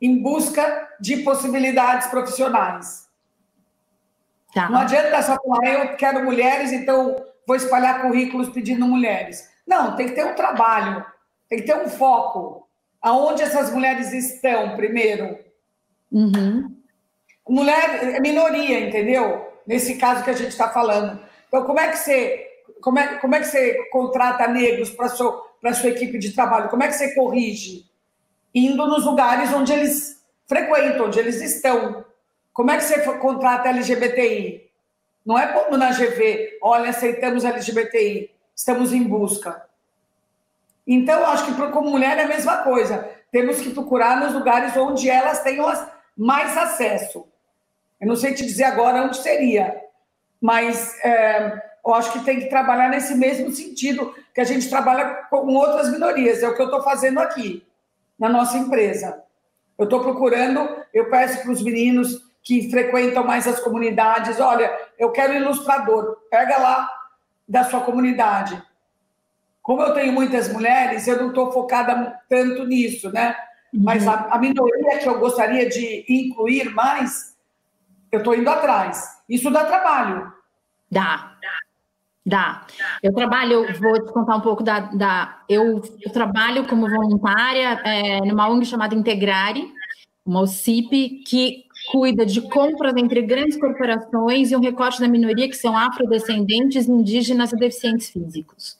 em 0.00 0.16
busca 0.22 0.88
de 0.98 1.18
possibilidades 1.18 2.08
profissionais. 2.08 3.06
Tá. 4.54 4.70
Não 4.70 4.80
adianta 4.80 5.20
só 5.20 5.36
falar, 5.36 5.68
eu 5.68 5.94
quero 5.98 6.24
mulheres, 6.24 6.72
então 6.72 7.22
vou 7.46 7.54
espalhar 7.54 8.00
currículos 8.00 8.48
pedindo 8.48 8.86
mulheres. 8.86 9.46
Não, 9.66 9.94
tem 9.94 10.08
que 10.08 10.14
ter 10.14 10.24
um 10.24 10.34
trabalho, 10.34 11.04
tem 11.50 11.58
que 11.58 11.66
ter 11.66 11.76
um 11.76 11.86
foco. 11.90 12.66
Aonde 13.02 13.42
essas 13.42 13.70
mulheres 13.70 14.10
estão, 14.10 14.74
primeiro? 14.74 15.38
Uhum. 16.10 16.74
Mulher 17.46 18.14
é 18.16 18.20
minoria, 18.20 18.88
entendeu? 18.88 19.52
Nesse 19.66 19.96
caso 19.96 20.24
que 20.24 20.30
a 20.30 20.34
gente 20.34 20.48
está 20.48 20.70
falando. 20.70 21.20
Então, 21.46 21.64
como 21.64 21.78
é 21.78 21.88
que 21.90 21.98
você, 21.98 22.46
como 22.80 22.98
é, 22.98 23.18
como 23.18 23.34
é 23.34 23.40
que 23.40 23.48
você 23.48 23.86
contrata 23.92 24.48
negros 24.48 24.88
para 24.88 25.10
sua, 25.10 25.49
a 25.68 25.74
sua 25.74 25.90
equipe 25.90 26.18
de 26.18 26.32
trabalho? 26.32 26.68
Como 26.68 26.82
é 26.82 26.88
que 26.88 26.94
você 26.94 27.14
corrige? 27.14 27.86
Indo 28.54 28.86
nos 28.86 29.04
lugares 29.04 29.52
onde 29.52 29.72
eles 29.72 30.24
frequentam, 30.46 31.06
onde 31.06 31.18
eles 31.18 31.40
estão. 31.40 32.04
Como 32.52 32.70
é 32.70 32.76
que 32.76 32.84
você 32.84 33.00
contrata 33.18 33.68
LGBTI? 33.68 34.70
Não 35.24 35.38
é 35.38 35.48
como 35.48 35.76
na 35.76 35.92
GV, 35.92 36.58
olha, 36.62 36.90
aceitamos 36.90 37.44
LGBTI, 37.44 38.30
estamos 38.56 38.92
em 38.92 39.04
busca. 39.04 39.64
Então, 40.86 41.24
acho 41.26 41.44
que 41.44 41.70
como 41.70 41.90
mulher 41.90 42.18
é 42.18 42.22
a 42.22 42.28
mesma 42.28 42.58
coisa. 42.58 43.08
Temos 43.30 43.60
que 43.60 43.70
procurar 43.70 44.18
nos 44.18 44.34
lugares 44.34 44.76
onde 44.76 45.08
elas 45.08 45.42
tenham 45.42 45.70
mais 46.16 46.56
acesso. 46.56 47.28
Eu 48.00 48.08
não 48.08 48.16
sei 48.16 48.34
te 48.34 48.44
dizer 48.44 48.64
agora 48.64 49.04
onde 49.04 49.18
seria, 49.18 49.80
mas 50.40 50.98
é, 51.04 51.62
eu 51.84 51.94
acho 51.94 52.12
que 52.12 52.24
tem 52.24 52.40
que 52.40 52.48
trabalhar 52.48 52.88
nesse 52.88 53.14
mesmo 53.14 53.52
sentido 53.52 54.12
que 54.34 54.40
a 54.40 54.44
gente 54.44 54.68
trabalha 54.68 55.26
com 55.30 55.54
outras 55.54 55.90
minorias. 55.90 56.42
É 56.42 56.48
o 56.48 56.54
que 56.54 56.62
eu 56.62 56.66
estou 56.66 56.82
fazendo 56.82 57.18
aqui, 57.20 57.66
na 58.18 58.28
nossa 58.28 58.56
empresa. 58.56 59.22
Eu 59.78 59.84
estou 59.84 60.00
procurando, 60.00 60.68
eu 60.92 61.08
peço 61.08 61.42
para 61.42 61.52
os 61.52 61.62
meninos 61.62 62.30
que 62.42 62.70
frequentam 62.70 63.24
mais 63.24 63.46
as 63.46 63.60
comunidades, 63.60 64.40
olha, 64.40 64.70
eu 64.98 65.10
quero 65.12 65.34
ilustrador, 65.34 66.16
pega 66.30 66.58
lá 66.58 66.90
da 67.48 67.64
sua 67.64 67.80
comunidade. 67.80 68.62
Como 69.62 69.82
eu 69.82 69.92
tenho 69.92 70.12
muitas 70.12 70.52
mulheres, 70.52 71.06
eu 71.06 71.18
não 71.18 71.28
estou 71.28 71.52
focada 71.52 72.18
tanto 72.28 72.64
nisso, 72.64 73.10
né? 73.10 73.36
Uhum. 73.72 73.82
Mas 73.84 74.06
a, 74.08 74.28
a, 74.30 74.38
minoria 74.38 74.98
que 74.98 75.08
eu 75.08 75.18
gostaria 75.18 75.68
de 75.68 76.04
incluir 76.08 76.70
mais, 76.74 77.36
eu 78.10 78.18
estou 78.18 78.34
indo 78.34 78.48
atrás. 78.48 79.22
Isso 79.28 79.50
dá 79.50 79.64
trabalho. 79.64 80.32
Dá. 80.90 81.36
Dá. 82.24 82.66
Eu 83.02 83.14
trabalho, 83.14 83.66
vou 83.80 83.94
te 83.94 84.12
contar 84.12 84.36
um 84.36 84.40
pouco 84.40 84.62
da. 84.62 84.80
da 84.80 85.42
eu, 85.48 85.82
eu 86.02 86.12
trabalho 86.12 86.66
como 86.66 86.88
voluntária 86.88 87.80
é, 87.84 88.20
numa 88.20 88.48
ONG 88.48 88.66
chamada 88.66 88.94
Integrare, 88.94 89.66
uma 90.24 90.40
OCIP, 90.42 91.22
que 91.26 91.64
cuida 91.90 92.26
de 92.26 92.42
compras 92.42 92.94
entre 92.96 93.22
grandes 93.22 93.58
corporações 93.58 94.50
e 94.50 94.56
um 94.56 94.60
recorte 94.60 95.00
da 95.00 95.08
minoria 95.08 95.48
que 95.48 95.56
são 95.56 95.76
afrodescendentes, 95.76 96.86
indígenas 96.86 97.52
e 97.52 97.56
deficientes 97.56 98.10
físicos. 98.10 98.78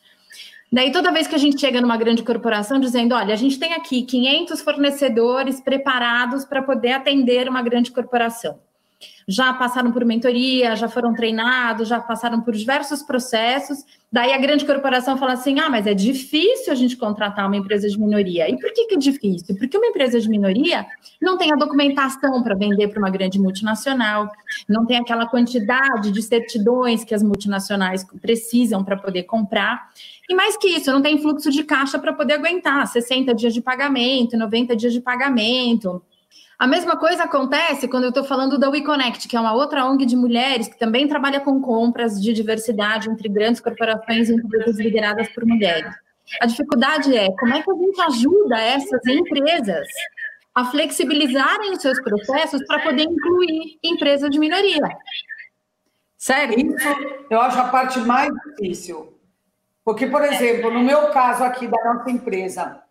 Daí, 0.71 0.93
toda 0.93 1.11
vez 1.11 1.27
que 1.27 1.35
a 1.35 1.39
gente 1.39 1.59
chega 1.59 1.81
numa 1.81 1.97
grande 1.97 2.23
corporação 2.23 2.79
dizendo, 2.79 3.15
olha, 3.15 3.33
a 3.33 3.37
gente 3.39 3.59
tem 3.59 3.73
aqui 3.73 4.03
500 4.03 4.61
fornecedores 4.61 5.61
preparados 5.61 6.45
para 6.45 6.63
poder 6.63 6.93
atender 6.93 7.49
uma 7.49 7.63
grande 7.63 7.91
corporação 7.91 8.59
já 9.31 9.53
passaram 9.55 9.93
por 9.93 10.05
mentoria, 10.05 10.75
já 10.75 10.89
foram 10.89 11.15
treinados, 11.15 11.87
já 11.87 12.01
passaram 12.01 12.41
por 12.41 12.53
diversos 12.53 13.01
processos. 13.01 13.85
Daí 14.11 14.33
a 14.33 14.39
grande 14.39 14.67
corporação 14.67 15.17
fala 15.17 15.35
assim: 15.35 15.61
ah, 15.61 15.71
mas 15.71 15.87
é 15.87 15.95
difícil 15.95 16.73
a 16.73 16.75
gente 16.75 16.97
contratar 16.97 17.47
uma 17.47 17.57
empresa 17.57 17.89
de 17.89 17.97
minoria. 17.97 18.51
E 18.51 18.59
por 18.59 18.73
que, 18.73 18.87
que 18.87 18.97
é 18.97 18.99
difícil? 18.99 19.57
Porque 19.57 19.79
uma 19.79 19.87
empresa 19.87 20.21
de 20.21 20.29
minoria 20.29 20.85
não 21.23 21.39
tem 21.39 21.53
a 21.53 21.55
documentação 21.55 22.43
para 22.43 22.57
vender 22.57 22.89
para 22.89 22.99
uma 22.99 23.09
grande 23.09 23.39
multinacional, 23.39 24.29
não 24.69 24.85
tem 24.85 24.97
aquela 24.97 25.27
quantidade 25.27 26.11
de 26.11 26.23
certidões 26.23 27.05
que 27.05 27.15
as 27.15 27.23
multinacionais 27.23 28.05
precisam 28.21 28.83
para 28.83 28.97
poder 28.97 29.23
comprar. 29.23 29.91
E 30.29 30.35
mais 30.35 30.57
que 30.57 30.67
isso, 30.67 30.91
não 30.91 31.01
tem 31.01 31.23
fluxo 31.23 31.53
de 31.53 31.63
caixa 31.63 32.01
para 32.01 32.13
poder 32.13 32.35
aguentar 32.35 32.85
60 32.85 33.33
dias 33.33 33.55
de 33.55 33.61
pagamento, 33.61 34.37
90 34.37 34.75
dias 34.75 34.93
de 34.93 35.01
pagamento. 35.01 36.03
A 36.61 36.67
mesma 36.67 36.95
coisa 36.95 37.23
acontece 37.23 37.89
quando 37.89 38.05
eu 38.05 38.11
estou 38.11 38.23
falando 38.23 38.59
da 38.59 38.69
WeConnect, 38.69 39.27
que 39.27 39.35
é 39.35 39.41
uma 39.41 39.55
outra 39.55 39.87
ONG 39.87 40.05
de 40.05 40.15
mulheres 40.15 40.69
que 40.69 40.79
também 40.79 41.09
trabalha 41.09 41.41
com 41.41 41.59
compras 41.59 42.21
de 42.21 42.35
diversidade 42.35 43.09
entre 43.09 43.31
grandes 43.31 43.63
corporações 43.63 44.29
e 44.29 44.35
empresas 44.35 44.77
lideradas 44.77 45.27
por 45.31 45.47
mulheres. 45.47 45.91
A 46.39 46.45
dificuldade 46.45 47.17
é 47.17 47.33
como 47.39 47.55
é 47.55 47.63
que 47.63 47.71
a 47.71 47.75
gente 47.75 48.01
ajuda 48.03 48.61
essas 48.61 49.01
empresas 49.07 49.89
a 50.55 50.67
flexibilizarem 50.67 51.73
os 51.73 51.81
seus 51.81 51.99
processos 52.03 52.63
para 52.67 52.83
poder 52.83 53.05
incluir 53.05 53.79
empresas 53.83 54.29
de 54.29 54.39
minoria. 54.39 54.87
Certo? 56.19 56.61
Isso 56.61 56.89
eu 57.31 57.41
acho 57.41 57.59
a 57.59 57.69
parte 57.69 58.01
mais 58.01 58.31
difícil. 58.45 59.19
Porque, 59.83 60.07
por 60.07 60.23
exemplo, 60.23 60.71
no 60.71 60.81
meu 60.81 61.09
caso 61.09 61.43
aqui 61.43 61.67
da 61.67 61.83
nossa 61.83 62.11
empresa, 62.11 62.83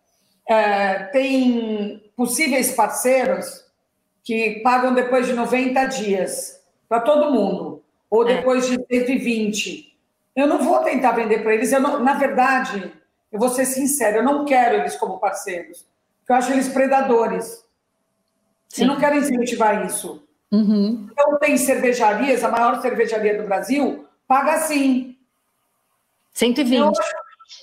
é, 0.48 1.04
tem 1.12 2.09
possíveis 2.20 2.72
parceiros 2.72 3.64
que 4.22 4.60
pagam 4.60 4.92
depois 4.92 5.26
de 5.26 5.32
90 5.32 5.86
dias 5.86 6.62
para 6.86 7.00
todo 7.00 7.32
mundo, 7.32 7.82
ou 8.10 8.28
é. 8.28 8.36
depois 8.36 8.66
de 8.66 8.74
120. 8.74 9.98
Eu 10.36 10.46
não 10.46 10.58
vou 10.58 10.80
tentar 10.80 11.12
vender 11.12 11.42
para 11.42 11.54
eles. 11.54 11.72
Eu 11.72 11.80
não, 11.80 11.98
na 12.00 12.12
verdade, 12.12 12.92
eu 13.32 13.38
vou 13.38 13.48
ser 13.48 13.64
sincero, 13.64 14.18
eu 14.18 14.22
não 14.22 14.44
quero 14.44 14.76
eles 14.76 14.96
como 14.96 15.18
parceiros, 15.18 15.86
porque 16.18 16.32
eu 16.32 16.36
acho 16.36 16.52
eles 16.52 16.68
predadores. 16.68 17.64
Sim. 18.68 18.82
Eu 18.82 18.88
não 18.88 19.00
quero 19.00 19.16
incentivar 19.16 19.86
isso. 19.86 20.22
Uhum. 20.52 21.08
Então, 21.10 21.38
tem 21.38 21.56
cervejarias, 21.56 22.44
a 22.44 22.50
maior 22.50 22.82
cervejaria 22.82 23.40
do 23.40 23.48
Brasil, 23.48 24.06
paga 24.28 24.56
assim. 24.56 25.16
120. 26.34 26.76
Eu 26.76 26.88
acho, 26.90 27.14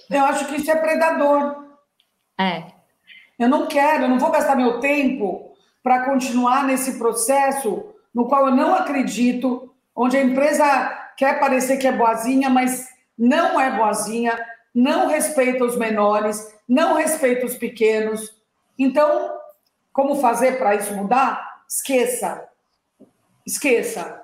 eu 0.09 0.25
acho 0.25 0.47
que 0.47 0.55
isso 0.55 0.71
é 0.71 0.75
predador. 0.75 1.63
É. 2.39 2.76
Eu 3.37 3.49
não 3.49 3.67
quero, 3.67 4.03
eu 4.03 4.09
não 4.09 4.19
vou 4.19 4.31
gastar 4.31 4.55
meu 4.55 4.79
tempo 4.79 5.53
para 5.83 6.05
continuar 6.05 6.65
nesse 6.65 6.97
processo 6.97 7.93
no 8.13 8.27
qual 8.27 8.47
eu 8.47 8.55
não 8.55 8.73
acredito, 8.73 9.71
onde 9.95 10.17
a 10.17 10.23
empresa 10.23 10.65
quer 11.15 11.39
parecer 11.39 11.77
que 11.77 11.87
é 11.87 11.91
boazinha, 11.91 12.49
mas 12.49 12.87
não 13.17 13.59
é 13.59 13.69
boazinha, 13.77 14.37
não 14.73 15.07
respeita 15.07 15.63
os 15.63 15.77
menores, 15.77 16.53
não 16.67 16.95
respeita 16.95 17.45
os 17.45 17.55
pequenos. 17.55 18.35
Então, 18.77 19.37
como 19.93 20.15
fazer 20.15 20.57
para 20.57 20.75
isso 20.75 20.93
mudar? 20.93 21.63
Esqueça. 21.69 22.47
Esqueça. 23.45 24.21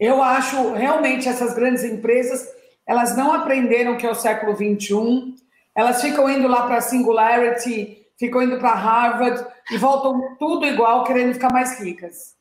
Eu 0.00 0.22
acho 0.22 0.72
realmente 0.72 1.28
essas 1.28 1.54
grandes 1.54 1.84
empresas, 1.84 2.48
elas 2.86 3.16
não 3.16 3.32
aprenderam 3.32 3.96
que 3.96 4.06
é 4.06 4.10
o 4.10 4.14
século 4.14 4.54
21, 4.54 5.34
elas 5.74 6.02
ficam 6.02 6.28
indo 6.28 6.48
lá 6.48 6.66
para 6.66 6.80
Singularity 6.80 8.01
ficam 8.22 8.40
indo 8.40 8.58
para 8.58 8.72
Harvard 8.72 9.44
e 9.68 9.76
voltam 9.76 10.36
tudo 10.38 10.64
igual, 10.64 11.02
querendo 11.02 11.34
ficar 11.34 11.52
mais 11.52 11.80
ricas. 11.80 12.36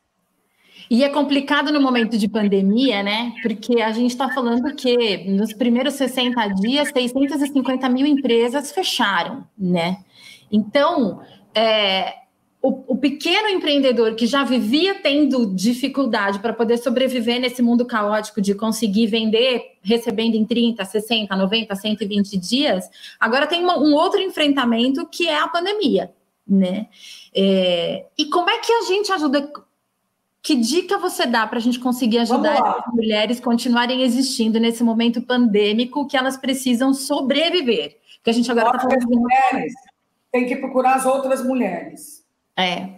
E 0.92 1.04
é 1.04 1.10
complicado 1.10 1.72
no 1.72 1.82
momento 1.82 2.20
de 2.20 2.28
pandemia, 2.28 3.02
né? 3.02 3.34
Porque 3.42 3.82
a 3.82 3.92
gente 3.92 4.12
está 4.12 4.30
falando 4.30 4.76
que 4.76 5.30
nos 5.30 5.54
primeiros 5.54 5.96
60 5.96 6.48
dias, 6.50 6.90
650 6.94 7.90
mil 7.90 8.06
empresas 8.06 8.72
fecharam, 8.72 9.44
né? 9.58 9.98
Então, 10.52 11.22
é, 11.56 12.14
o, 12.62 12.94
o, 12.94 12.98
pequeno 12.98 13.48
empreendedor 13.48 14.14
que 14.14 14.28
já 14.28 14.44
vivia 14.44 14.94
tendo 14.94 15.48
dificuldade 15.56 16.38
para 16.40 16.54
poder 16.54 16.78
sobreviver 16.78 17.42
nesse 17.42 17.60
mundo 17.62 17.86
caótico 17.86 18.40
de 18.40 18.54
conseguir 18.54 19.08
vender 19.08 19.80
recebendo 19.82 20.36
em 20.36 20.46
30, 20.46 20.86
60, 20.86 21.36
90, 21.36 21.76
120 21.76 22.38
dias, 22.38 22.88
agora 23.20 23.48
tem 23.48 23.64
uma, 23.64 23.80
um 23.80 23.96
outro 23.96 24.22
enfrentamento 24.22 25.08
que 25.08 25.28
é 25.28 25.40
a 25.40 25.48
pandemia, 25.48 26.14
né? 26.48 26.88
É, 27.34 28.06
e 28.16 28.26
como 28.26 28.50
é 28.50 28.60
que 28.60 28.72
a 28.72 28.82
gente 28.84 29.12
ajuda? 29.12 29.52
Que 30.44 30.56
dica 30.56 30.98
você 31.00 31.26
dá 31.26 31.48
para 31.48 31.58
a 31.58 31.62
gente 31.62 31.80
conseguir 31.80 32.20
ajudar 32.20 32.62
as 32.62 32.94
mulheres 32.94 33.40
continuarem 33.40 34.04
existindo 34.04 34.60
nesse 34.60 34.84
momento 34.84 35.22
pandêmico 35.22 36.08
que 36.08 36.18
elas 36.18 36.38
precisam 36.38 36.94
sobreviver? 36.94 37.98
Porque 38.18 38.30
a 38.30 38.34
gente 38.34 38.52
agora 38.52 38.76
está 38.76 38.82
falando 38.82 39.00
de 39.00 39.16
mulheres. 39.16 39.74
Tem 40.32 40.46
que 40.48 40.56
procurar 40.56 40.96
as 40.96 41.06
outras 41.06 41.44
mulheres 41.44 42.21
é. 42.58 42.90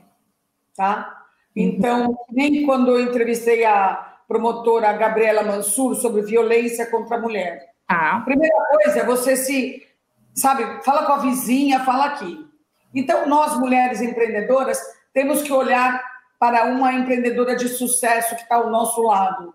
Tá? 0.75 1.23
Então, 1.55 2.17
nem 2.31 2.65
quando 2.65 2.91
eu 2.91 3.01
entrevistei 3.01 3.63
a 3.63 4.13
promotora 4.27 4.91
Gabriela 4.93 5.43
Mansur 5.43 5.95
sobre 5.95 6.23
violência 6.23 6.89
contra 6.89 7.17
a 7.17 7.21
mulher. 7.21 7.73
Ah. 7.87 8.21
Primeira 8.25 8.55
coisa 8.71 8.99
é 8.99 9.05
você 9.05 9.35
se, 9.35 9.85
sabe, 10.33 10.83
fala 10.83 11.05
com 11.05 11.13
a 11.13 11.19
vizinha, 11.19 11.83
fala 11.83 12.05
aqui. 12.05 12.47
Então, 12.93 13.27
nós, 13.27 13.59
mulheres 13.59 14.01
empreendedoras, 14.01 14.79
temos 15.13 15.41
que 15.41 15.51
olhar 15.51 16.01
para 16.39 16.65
uma 16.65 16.93
empreendedora 16.93 17.55
de 17.55 17.69
sucesso 17.69 18.35
que 18.35 18.41
está 18.41 18.55
ao 18.55 18.69
nosso 18.69 19.01
lado. 19.01 19.53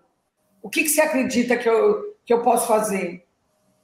O 0.61 0.69
que, 0.69 0.83
que 0.83 0.89
você 0.89 1.01
acredita 1.01 1.57
que 1.57 1.69
eu, 1.69 2.15
que 2.25 2.33
eu 2.33 2.41
posso 2.41 2.67
fazer? 2.67 3.25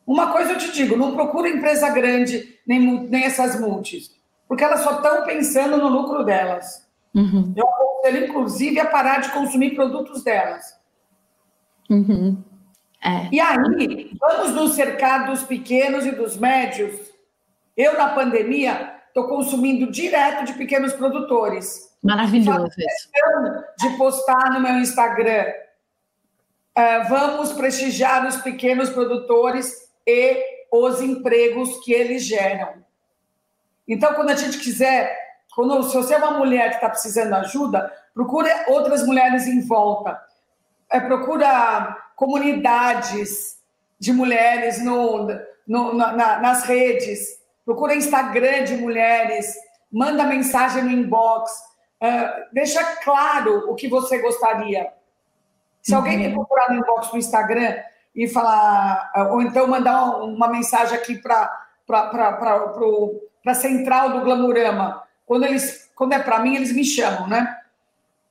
Uma 0.06 0.32
coisa 0.32 0.54
eu 0.54 0.58
te 0.58 0.71
digo, 0.71 0.95
não 0.95 1.15
procura 1.15 1.49
empresa 1.49 1.89
grande, 1.89 2.60
nem, 2.65 3.08
nem 3.10 3.23
essas 3.23 3.60
multis, 3.60 4.14
porque 4.47 4.63
elas 4.63 4.81
só 4.81 4.97
estão 4.97 5.23
pensando 5.23 5.77
no 5.77 5.88
lucro 5.88 6.23
delas. 6.23 6.88
Uhum. 7.13 7.53
Eu 7.55 7.67
aconselho, 7.67 8.25
inclusive, 8.25 8.79
a 8.79 8.86
parar 8.86 9.21
de 9.21 9.31
consumir 9.31 9.75
produtos 9.75 10.23
delas. 10.23 10.79
Uhum. 11.89 12.43
É. 13.03 13.29
E 13.31 13.39
aí, 13.39 14.12
vamos 14.19 14.53
nos 14.53 14.73
cercar 14.73 15.27
dos 15.27 15.43
pequenos 15.43 16.05
e 16.05 16.12
dos 16.12 16.38
médios. 16.38 16.99
Eu, 17.77 17.97
na 17.97 18.10
pandemia, 18.10 18.95
estou 19.08 19.27
consumindo 19.27 19.91
direto 19.91 20.45
de 20.45 20.53
pequenos 20.53 20.93
produtores. 20.93 21.95
Maravilhoso 22.03 22.67
isso. 22.77 23.10
De 23.79 23.97
postar 23.97 24.51
no 24.53 24.60
meu 24.60 24.77
Instagram. 24.79 25.45
Uh, 26.77 27.08
vamos 27.10 27.53
prestigiar 27.53 28.27
os 28.27 28.38
pequenos 28.38 28.89
produtores 28.89 29.73
e 30.05 30.38
os 30.71 31.01
empregos 31.01 31.84
que 31.84 31.93
eles 31.93 32.23
geram. 32.23 32.84
Então, 33.87 34.13
quando 34.13 34.31
a 34.31 34.35
gente 34.35 34.57
quiser, 34.57 35.15
quando, 35.55 35.83
se 35.83 35.95
você 35.95 36.15
é 36.15 36.17
uma 36.17 36.37
mulher 36.37 36.69
que 36.69 36.75
está 36.75 36.89
precisando 36.89 37.29
de 37.29 37.35
ajuda, 37.35 37.91
procure 38.13 38.49
outras 38.67 39.05
mulheres 39.05 39.47
em 39.47 39.61
volta. 39.61 40.19
É, 40.91 40.99
procura 40.99 41.97
comunidades 42.15 43.57
de 43.99 44.11
mulheres 44.11 44.83
no, 44.83 45.27
no 45.67 45.93
na, 45.93 46.39
nas 46.39 46.63
redes. 46.63 47.39
Procura 47.63 47.95
Instagram 47.95 48.63
de 48.63 48.75
mulheres. 48.75 49.55
Manda 49.91 50.23
mensagem 50.23 50.83
no 50.83 50.91
inbox. 50.91 51.51
Uh, 52.01 52.53
deixa 52.53 52.83
claro 52.97 53.71
o 53.71 53.75
que 53.75 53.87
você 53.87 54.21
gostaria. 54.21 54.91
Se 55.81 55.91
uhum. 55.91 55.99
alguém 55.99 56.17
me 56.17 56.33
procurar 56.33 56.69
no 56.69 56.79
inbox 56.79 57.11
no 57.11 57.17
Instagram 57.17 57.77
e 58.13 58.27
falar, 58.27 59.11
ou 59.31 59.41
então 59.41 59.67
mandar 59.67 60.17
uma 60.17 60.47
mensagem 60.47 60.97
aqui 60.97 61.15
para 61.15 61.49
a 63.51 63.55
central 63.55 64.12
do 64.12 64.21
Glamurama, 64.21 65.03
quando, 65.25 65.45
eles, 65.45 65.91
quando 65.95 66.13
é 66.13 66.19
para 66.19 66.39
mim, 66.39 66.55
eles 66.55 66.71
me 66.71 66.84
chamam, 66.84 67.27
né? 67.27 67.58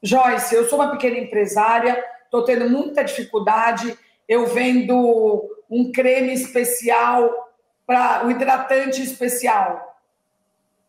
Joyce, 0.03 0.55
eu 0.55 0.69
sou 0.69 0.79
uma 0.79 0.91
pequena 0.91 1.19
empresária, 1.19 2.05
estou 2.25 2.45
tendo 2.45 2.69
muita 2.69 3.05
dificuldade, 3.05 3.99
eu 4.29 4.47
vendo 4.47 5.51
um 5.71 5.91
creme 5.91 6.33
especial 6.33 7.53
para 7.87 8.25
o 8.25 8.27
um 8.27 8.31
hidratante 8.31 9.03
especial. 9.03 9.99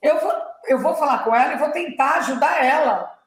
Eu 0.02 0.20
vou, 0.20 0.34
eu 0.68 0.80
vou 0.80 0.96
falar 0.96 1.24
com 1.24 1.36
ela 1.36 1.54
e 1.54 1.58
vou 1.58 1.72
tentar 1.72 2.18
ajudar 2.18 2.64
ela. 2.64 3.18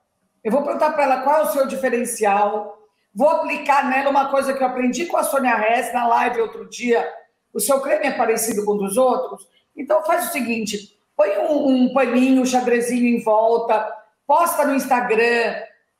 Eu 0.44 0.52
vou 0.52 0.62
perguntar 0.62 0.92
para 0.92 1.04
ela 1.04 1.22
qual 1.22 1.40
é 1.40 1.42
o 1.42 1.52
seu 1.52 1.66
diferencial, 1.66 2.78
Vou 3.18 3.28
aplicar 3.28 3.90
nela 3.90 4.10
uma 4.10 4.30
coisa 4.30 4.54
que 4.54 4.62
eu 4.62 4.66
aprendi 4.68 5.06
com 5.06 5.16
a 5.16 5.24
Sônia 5.24 5.56
Rez 5.56 5.92
na 5.92 6.06
live 6.06 6.40
outro 6.40 6.68
dia. 6.68 7.04
O 7.52 7.58
seu 7.58 7.80
creme 7.80 8.06
é 8.06 8.12
parecido 8.12 8.64
com 8.64 8.74
o 8.74 8.78
dos 8.78 8.96
outros? 8.96 9.44
Então 9.78 10.04
faz 10.04 10.28
o 10.28 10.32
seguinte: 10.32 10.98
põe 11.16 11.30
um, 11.38 11.68
um 11.68 11.92
paninho, 11.92 12.42
um 12.42 12.46
xadrezinho 12.46 13.06
em 13.06 13.22
volta, 13.22 13.90
posta 14.26 14.66
no 14.66 14.74
Instagram, 14.74 15.54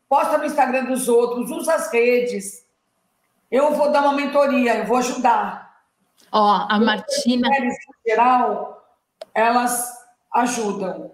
posta 0.09 0.37
no 0.37 0.45
Instagram 0.45 0.85
dos 0.87 1.09
outros, 1.09 1.51
usa 1.51 1.75
as 1.75 1.93
redes. 1.93 2.67
Eu 3.51 3.73
vou 3.75 3.91
dar 3.91 4.03
uma 4.03 4.13
mentoria, 4.13 4.77
eu 4.77 4.87
vou 4.87 4.99
ajudar. 4.99 5.79
Ó, 6.31 6.43
oh, 6.43 6.67
a 6.69 6.79
Martina. 6.79 7.49
Em 7.49 7.71
geral, 8.07 8.85
elas 9.35 9.89
ajudam. 10.35 11.13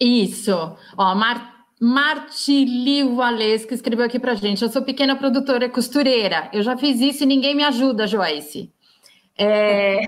Isso. 0.00 0.76
Ó, 0.96 1.02
a 1.02 1.14
Martina 1.14 1.58
Martili 1.80 3.04
Valesca 3.14 3.72
escreveu 3.72 4.04
aqui 4.04 4.18
pra 4.18 4.34
gente. 4.34 4.62
Eu 4.62 4.68
sou 4.68 4.82
pequena 4.82 5.14
produtora 5.14 5.68
costureira. 5.68 6.50
Eu 6.52 6.62
já 6.62 6.76
fiz 6.76 7.00
isso 7.00 7.22
e 7.22 7.26
ninguém 7.26 7.54
me 7.54 7.62
ajuda, 7.62 8.06
Joyce. 8.06 8.72
É... 9.36 10.00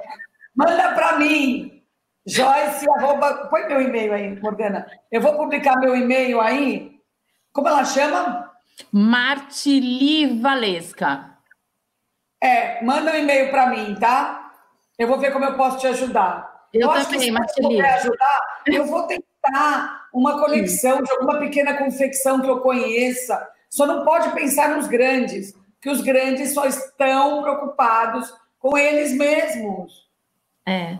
Manda 0.55 0.93
para 0.95 1.19
mim, 1.19 1.80
Joyce, 2.27 2.89
arroba... 2.91 3.49
põe 3.49 3.67
meu 3.67 3.81
e-mail 3.81 4.13
aí, 4.13 4.41
Morgana. 4.41 4.87
Eu 5.11 5.21
vou 5.21 5.37
publicar 5.37 5.79
meu 5.79 5.97
e-mail 5.97 6.41
aí. 6.41 7.01
Como 7.53 7.69
ela 7.69 7.85
chama? 7.85 8.51
Martili 8.93 10.41
Valesca. 10.41 11.39
É, 12.43 12.83
manda 12.85 13.13
um 13.13 13.17
e-mail 13.17 13.51
para 13.51 13.67
mim, 13.67 13.95
tá? 13.97 14.53
Eu 14.99 15.09
vou 15.09 15.19
ver 15.19 15.33
como 15.33 15.45
eu 15.45 15.57
posso 15.57 15.79
te 15.79 15.87
ajudar. 15.87 16.69
Eu, 16.73 16.93
eu 16.93 17.05
também, 17.05 17.31
Martili. 17.31 17.77
Se 17.77 17.83
ajudar, 17.83 18.41
eu 18.67 18.87
vou 18.87 19.07
tentar 19.07 20.09
uma 20.13 20.39
conexão 20.39 21.03
de 21.03 21.11
alguma 21.11 21.39
pequena 21.39 21.77
confecção 21.77 22.41
que 22.41 22.49
eu 22.49 22.61
conheça. 22.61 23.49
Só 23.69 23.87
não 23.87 24.05
pode 24.05 24.31
pensar 24.33 24.71
nos 24.77 24.87
grandes, 24.87 25.55
que 25.81 25.89
os 25.89 26.01
grandes 26.01 26.55
só 26.55 26.65
estão 26.67 27.43
preocupados 27.43 28.33
com 28.59 28.77
eles 28.77 29.13
mesmos. 29.13 30.09
É. 30.67 30.99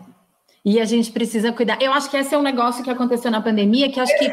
E 0.63 0.79
a 0.79 0.85
gente 0.85 1.11
precisa 1.11 1.51
cuidar. 1.51 1.81
Eu 1.81 1.91
acho 1.91 2.09
que 2.09 2.17
esse 2.17 2.33
é 2.33 2.37
um 2.37 2.43
negócio 2.43 2.83
que 2.83 2.89
aconteceu 2.89 3.31
na 3.31 3.41
pandemia, 3.41 3.91
que 3.91 3.99
acho 3.99 4.17
que. 4.17 4.29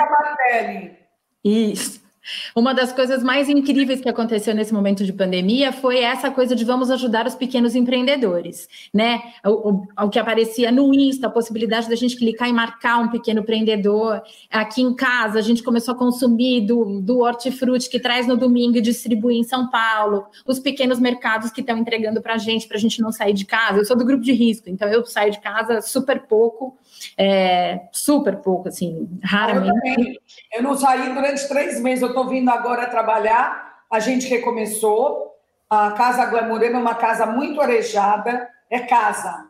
Isso. 1.44 2.07
Uma 2.54 2.74
das 2.74 2.92
coisas 2.92 3.22
mais 3.22 3.48
incríveis 3.48 4.00
que 4.00 4.08
aconteceu 4.08 4.54
nesse 4.54 4.72
momento 4.72 5.04
de 5.04 5.12
pandemia 5.12 5.72
foi 5.72 5.98
essa 5.98 6.30
coisa 6.30 6.54
de 6.54 6.64
vamos 6.64 6.90
ajudar 6.90 7.26
os 7.26 7.34
pequenos 7.34 7.74
empreendedores, 7.74 8.68
né? 8.92 9.20
O, 9.44 9.70
o, 9.70 9.86
o, 10.04 10.08
que 10.08 10.18
aparecia 10.18 10.70
no 10.70 10.92
Insta, 10.92 11.26
a 11.26 11.30
possibilidade 11.30 11.88
da 11.88 11.96
gente 11.96 12.16
clicar 12.16 12.48
e 12.48 12.52
marcar 12.52 12.98
um 12.98 13.08
pequeno 13.08 13.40
empreendedor. 13.40 14.22
Aqui 14.50 14.82
em 14.82 14.94
casa, 14.94 15.38
a 15.38 15.42
gente 15.42 15.62
começou 15.62 15.94
a 15.94 15.96
consumir 15.96 16.62
do, 16.62 17.00
do 17.00 17.20
hortifruti 17.20 17.88
que 17.88 18.00
traz 18.00 18.26
no 18.26 18.36
domingo 18.36 18.76
e 18.76 18.80
distribui 18.80 19.36
em 19.36 19.44
São 19.44 19.70
Paulo, 19.70 20.26
os 20.46 20.58
pequenos 20.58 20.98
mercados 20.98 21.50
que 21.50 21.60
estão 21.60 21.78
entregando 21.78 22.20
para 22.20 22.34
a 22.34 22.38
gente, 22.38 22.66
para 22.66 22.76
a 22.76 22.80
gente 22.80 23.00
não 23.00 23.12
sair 23.12 23.32
de 23.32 23.44
casa. 23.44 23.78
Eu 23.78 23.84
sou 23.84 23.96
do 23.96 24.04
grupo 24.04 24.22
de 24.22 24.32
risco, 24.32 24.68
então 24.68 24.88
eu 24.88 25.04
saio 25.06 25.32
de 25.32 25.40
casa 25.40 25.80
super 25.80 26.20
pouco, 26.26 26.76
é, 27.16 27.80
super 27.92 28.36
pouco, 28.36 28.68
assim, 28.68 29.08
raramente. 29.22 30.20
Eu, 30.52 30.58
eu 30.58 30.62
não 30.62 30.76
saí 30.76 31.12
durante 31.12 31.48
três 31.48 31.80
meses, 31.80 32.02
eu 32.02 32.08
estou 32.08 32.28
vindo 32.28 32.50
agora 32.50 32.86
trabalhar, 32.86 33.82
a 33.90 34.00
gente 34.00 34.28
recomeçou. 34.28 35.26
A 35.70 35.92
Casa 35.92 36.24
Glamurema 36.26 36.78
é 36.78 36.80
uma 36.80 36.94
casa 36.94 37.26
muito 37.26 37.60
arejada, 37.60 38.48
é 38.70 38.80
casa. 38.80 39.46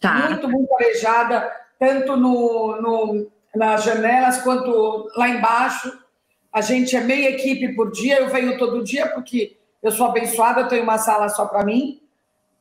Tá. 0.00 0.28
Muito, 0.28 0.48
muito 0.48 0.74
arejada, 0.74 1.50
tanto 1.78 2.16
no, 2.16 2.80
no, 2.80 3.26
nas 3.54 3.84
janelas 3.84 4.42
quanto 4.42 5.08
lá 5.16 5.28
embaixo. 5.28 5.98
A 6.52 6.60
gente 6.60 6.94
é 6.94 7.00
meia 7.00 7.30
equipe 7.30 7.74
por 7.74 7.90
dia, 7.90 8.20
eu 8.20 8.28
venho 8.28 8.58
todo 8.58 8.84
dia 8.84 9.08
porque 9.08 9.56
eu 9.82 9.90
sou 9.90 10.06
abençoada, 10.06 10.60
eu 10.60 10.68
tenho 10.68 10.82
uma 10.82 10.98
sala 10.98 11.28
só 11.28 11.46
para 11.46 11.64
mim, 11.64 12.00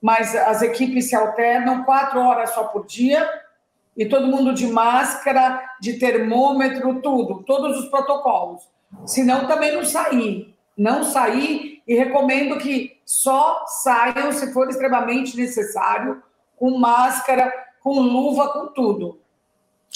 mas 0.01 0.35
as 0.35 0.61
equipes 0.61 1.09
se 1.09 1.15
alternam, 1.15 1.83
quatro 1.83 2.19
horas 2.19 2.51
só 2.51 2.65
por 2.65 2.85
dia, 2.85 3.29
e 3.95 4.05
todo 4.05 4.27
mundo 4.27 4.53
de 4.53 4.67
máscara, 4.67 5.61
de 5.79 5.93
termômetro, 5.93 7.01
tudo, 7.01 7.43
todos 7.43 7.79
os 7.79 7.89
protocolos. 7.89 8.61
Senão 9.05 9.47
também 9.47 9.73
não 9.73 9.85
sair. 9.85 10.55
Não 10.77 11.03
sair 11.03 11.81
e 11.87 11.95
recomendo 11.95 12.57
que 12.57 12.99
só 13.05 13.65
saiam 13.67 14.31
se 14.31 14.53
for 14.53 14.69
extremamente 14.69 15.35
necessário, 15.35 16.23
com 16.55 16.77
máscara, 16.77 17.51
com 17.81 17.99
luva, 17.99 18.49
com 18.49 18.67
tudo. 18.67 19.20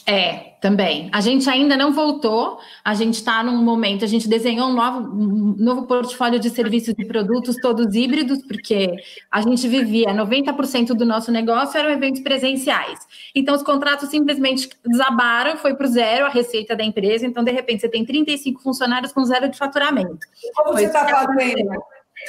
É, 0.07 0.53
também. 0.61 1.09
A 1.11 1.19
gente 1.19 1.49
ainda 1.49 1.75
não 1.75 1.91
voltou, 1.91 2.59
a 2.83 2.93
gente 2.93 3.15
está 3.15 3.43
num 3.43 3.63
momento, 3.63 4.05
a 4.05 4.07
gente 4.07 4.27
desenhou 4.27 4.67
um 4.67 4.73
novo, 4.73 4.99
um 4.99 5.55
novo 5.57 5.87
portfólio 5.87 6.39
de 6.39 6.51
serviços 6.51 6.93
e 6.97 7.05
produtos, 7.05 7.55
todos 7.55 7.95
híbridos, 7.95 8.45
porque 8.45 8.95
a 9.31 9.41
gente 9.41 9.67
vivia 9.67 10.13
90% 10.13 10.89
do 10.89 11.05
nosso 11.05 11.31
negócio 11.31 11.79
eram 11.79 11.89
eventos 11.89 12.21
presenciais. 12.21 12.99
Então, 13.33 13.55
os 13.55 13.63
contratos 13.63 14.09
simplesmente 14.09 14.69
desabaram, 14.85 15.57
foi 15.57 15.73
para 15.75 15.87
o 15.87 15.89
zero 15.89 16.25
a 16.27 16.29
receita 16.29 16.75
da 16.75 16.83
empresa, 16.83 17.25
então, 17.25 17.43
de 17.43 17.51
repente, 17.51 17.81
você 17.81 17.89
tem 17.89 18.05
35 18.05 18.61
funcionários 18.61 19.11
com 19.11 19.23
zero 19.25 19.49
de 19.49 19.57
faturamento. 19.57 20.19
Como 20.55 20.73
foi 20.73 20.81
você 20.81 20.85
está 20.85 21.07
fazendo? 21.07 21.83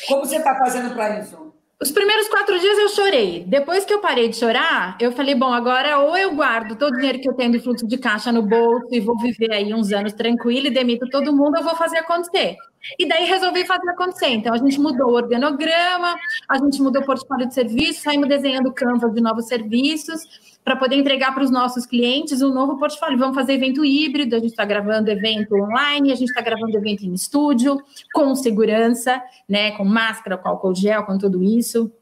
Como 0.09 0.24
você 0.24 0.37
está 0.37 0.55
fazendo 0.55 0.94
para 0.94 1.20
isso? 1.20 1.56
Os 1.79 1.93
primeiros 1.93 2.27
quatro 2.29 2.59
dias 2.59 2.79
eu 2.79 2.89
chorei. 2.89 3.45
Depois 3.47 3.85
que 3.85 3.93
eu 3.93 4.01
parei 4.01 4.31
de 4.31 4.37
chorar, 4.37 4.97
eu 4.99 5.12
falei: 5.12 5.35
bom, 5.35 5.53
agora 5.53 5.99
ou 5.99 6.17
eu 6.17 6.35
guardo 6.35 6.75
todo 6.75 6.95
o 6.95 6.97
dinheiro 6.97 7.21
que 7.21 7.29
eu 7.29 7.35
tenho 7.35 7.53
de 7.53 7.59
fluxo 7.59 7.87
de 7.87 7.99
caixa 7.99 8.33
no 8.33 8.43
bolso 8.43 8.89
e 8.91 8.99
vou 8.99 9.19
viver 9.19 9.53
aí 9.53 9.75
uns 9.75 9.93
anos 9.93 10.15
tranquilo 10.15 10.69
e 10.69 10.71
demito 10.71 11.07
todo 11.11 11.37
mundo, 11.37 11.59
eu 11.59 11.62
vou 11.62 11.77
fazer 11.77 11.99
acontecer. 11.99 12.57
E 12.99 13.07
daí 13.07 13.27
resolvi 13.27 13.67
fazer 13.67 13.91
acontecer. 13.91 14.29
Então 14.29 14.55
a 14.55 14.59
gente 14.59 14.81
mudou 14.81 15.11
o 15.11 15.15
organograma, 15.17 16.17
a 16.49 16.59
gente 16.59 16.81
mudou 16.81 17.03
o 17.03 17.05
portfólio 17.05 17.47
de 17.47 17.53
serviços, 17.53 18.03
saímos 18.03 18.29
desenhando 18.29 18.73
canvas 18.73 19.12
de 19.12 19.21
novos 19.21 19.47
serviços 19.47 20.56
para 20.66 20.74
poder 20.74 20.96
entregar 20.96 21.33
para 21.33 21.44
os 21.44 21.50
nossos 21.50 21.87
clientes 21.87 22.42
um 22.42 22.52
novo 22.52 22.76
portfólio. 22.76 23.16
Vamos 23.16 23.37
fazer 23.37 23.52
evento 23.52 23.85
híbrido, 23.85 24.35
a 24.35 24.40
gente 24.40 24.50
está 24.50 24.64
gravando 24.64 25.09
evento 25.09 25.55
online, 25.55 26.11
a 26.11 26.16
gente 26.16 26.31
está 26.31 26.40
gravando 26.40 26.76
evento 26.76 27.07
em 27.07 27.14
estúdio, 27.14 27.81
com 28.12 28.35
segurança, 28.35 29.22
né? 29.48 29.70
Com 29.76 29.85
máscara, 29.85 30.37
com 30.37 30.48
álcool 30.48 30.74
gel, 30.74 31.05
com 31.05 31.16
tudo 31.16 31.40
isso. 31.40 31.92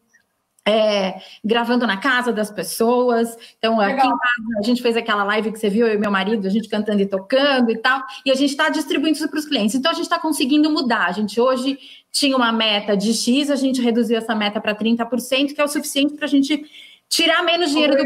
É, 0.67 1.21
gravando 1.45 1.87
na 1.87 1.99
casa 1.99 2.33
das 2.33 2.51
pessoas. 2.51 3.37
Então, 3.59 3.77
Legal. 3.77 3.99
aqui 3.99 4.07
em 4.07 4.11
casa, 4.11 4.59
a 4.59 4.63
gente 4.63 4.81
fez 4.81 4.97
aquela 4.97 5.25
live 5.25 5.53
que 5.53 5.59
você 5.59 5.69
viu, 5.69 5.87
eu 5.87 5.97
e 5.97 5.99
meu 5.99 6.11
marido, 6.11 6.47
a 6.47 6.51
gente 6.51 6.67
cantando 6.67 7.03
e 7.03 7.07
tocando 7.07 7.71
e 7.71 7.77
tal, 7.77 8.03
e 8.25 8.31
a 8.31 8.35
gente 8.35 8.53
está 8.53 8.71
distribuindo 8.71 9.19
isso 9.19 9.29
para 9.29 9.41
os 9.41 9.45
clientes. 9.45 9.75
Então, 9.75 9.91
a 9.91 9.95
gente 9.95 10.05
está 10.05 10.19
conseguindo 10.19 10.71
mudar. 10.71 11.05
A 11.05 11.13
gente 11.13 11.39
hoje 11.39 11.79
tinha 12.11 12.35
uma 12.35 12.51
meta 12.51 12.97
de 12.97 13.13
X, 13.13 13.51
a 13.51 13.57
gente 13.57 13.83
reduziu 13.83 14.17
essa 14.17 14.35
meta 14.35 14.59
para 14.59 14.75
30%, 14.75 15.53
que 15.53 15.61
é 15.61 15.65
o 15.65 15.69
suficiente 15.69 16.15
para 16.15 16.25
a 16.25 16.29
gente 16.29 16.65
tirar 17.09 17.43
menos 17.43 17.71
dinheiro 17.71 17.97
do. 17.97 18.05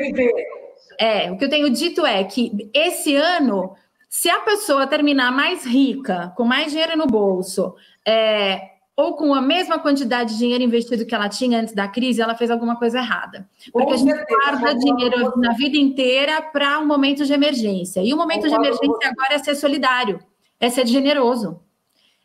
É, 0.98 1.30
o 1.30 1.38
que 1.38 1.44
eu 1.44 1.48
tenho 1.48 1.70
dito 1.70 2.04
é 2.04 2.24
que 2.24 2.70
esse 2.74 3.14
ano, 3.14 3.74
se 4.08 4.28
a 4.28 4.40
pessoa 4.40 4.86
terminar 4.86 5.30
mais 5.30 5.64
rica, 5.64 6.32
com 6.36 6.44
mais 6.44 6.72
dinheiro 6.72 6.96
no 6.96 7.06
bolso, 7.06 7.74
é, 8.06 8.60
ou 8.98 9.14
com 9.14 9.32
a 9.32 9.40
mesma 9.40 9.78
quantidade 9.78 10.32
de 10.32 10.38
dinheiro 10.38 10.64
investido 10.64 11.06
que 11.06 11.14
ela 11.14 11.28
tinha 11.28 11.60
antes 11.60 11.72
da 11.72 11.86
crise, 11.86 12.20
ela 12.20 12.34
fez 12.34 12.50
alguma 12.50 12.74
coisa 12.74 12.98
errada. 12.98 13.48
Porque 13.72 13.92
a 13.92 13.96
gente 13.96 14.24
guarda 14.24 14.74
dinheiro 14.74 15.38
na 15.38 15.52
vida 15.52 15.76
inteira 15.76 16.42
para 16.42 16.80
um 16.80 16.86
momento 16.86 17.24
de 17.24 17.32
emergência. 17.32 18.02
E 18.02 18.12
o 18.12 18.16
momento 18.16 18.48
de 18.48 18.54
emergência 18.54 19.08
agora 19.08 19.34
é 19.34 19.38
ser 19.38 19.54
solidário, 19.54 20.18
é 20.58 20.68
ser 20.68 20.84
generoso. 20.84 21.60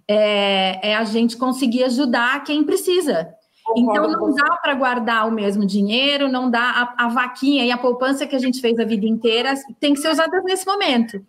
É, 0.08 0.90
é 0.90 0.96
a 0.96 1.04
gente 1.04 1.38
conseguir 1.38 1.84
ajudar 1.84 2.44
quem 2.44 2.64
precisa. 2.64 3.36
Então 3.78 4.10
não 4.10 4.34
dá 4.34 4.58
para 4.58 4.74
guardar 4.74 5.28
o 5.28 5.32
mesmo 5.32 5.66
dinheiro, 5.66 6.28
não 6.28 6.50
dá 6.50 6.94
a, 6.98 7.06
a, 7.06 7.08
vaquinha 7.10 7.66
e 7.66 7.72
a 7.72 7.78
poupança 7.78 8.26
que 8.26 8.36
a 8.36 8.40
gente 8.40 8.62
fez 8.62 8.80
a 8.80 8.86
vida 8.86 9.06
inteira 9.06 9.54
tem 9.80 9.94
que 9.94 10.00
ser 10.00 10.10
usada 10.10 10.42
nesse 10.42 10.66
momento. 10.66 11.24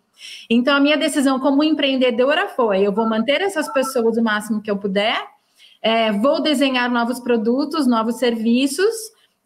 Então 0.49 0.75
a 0.75 0.79
minha 0.79 0.97
decisão 0.97 1.39
como 1.39 1.63
empreendedora 1.63 2.47
foi: 2.49 2.81
eu 2.81 2.91
vou 2.91 3.07
manter 3.07 3.41
essas 3.41 3.71
pessoas 3.71 4.17
o 4.17 4.23
máximo 4.23 4.61
que 4.61 4.71
eu 4.71 4.77
puder, 4.77 5.17
é, 5.81 6.11
vou 6.11 6.41
desenhar 6.41 6.89
novos 6.91 7.19
produtos, 7.19 7.87
novos 7.87 8.17
serviços. 8.17 8.93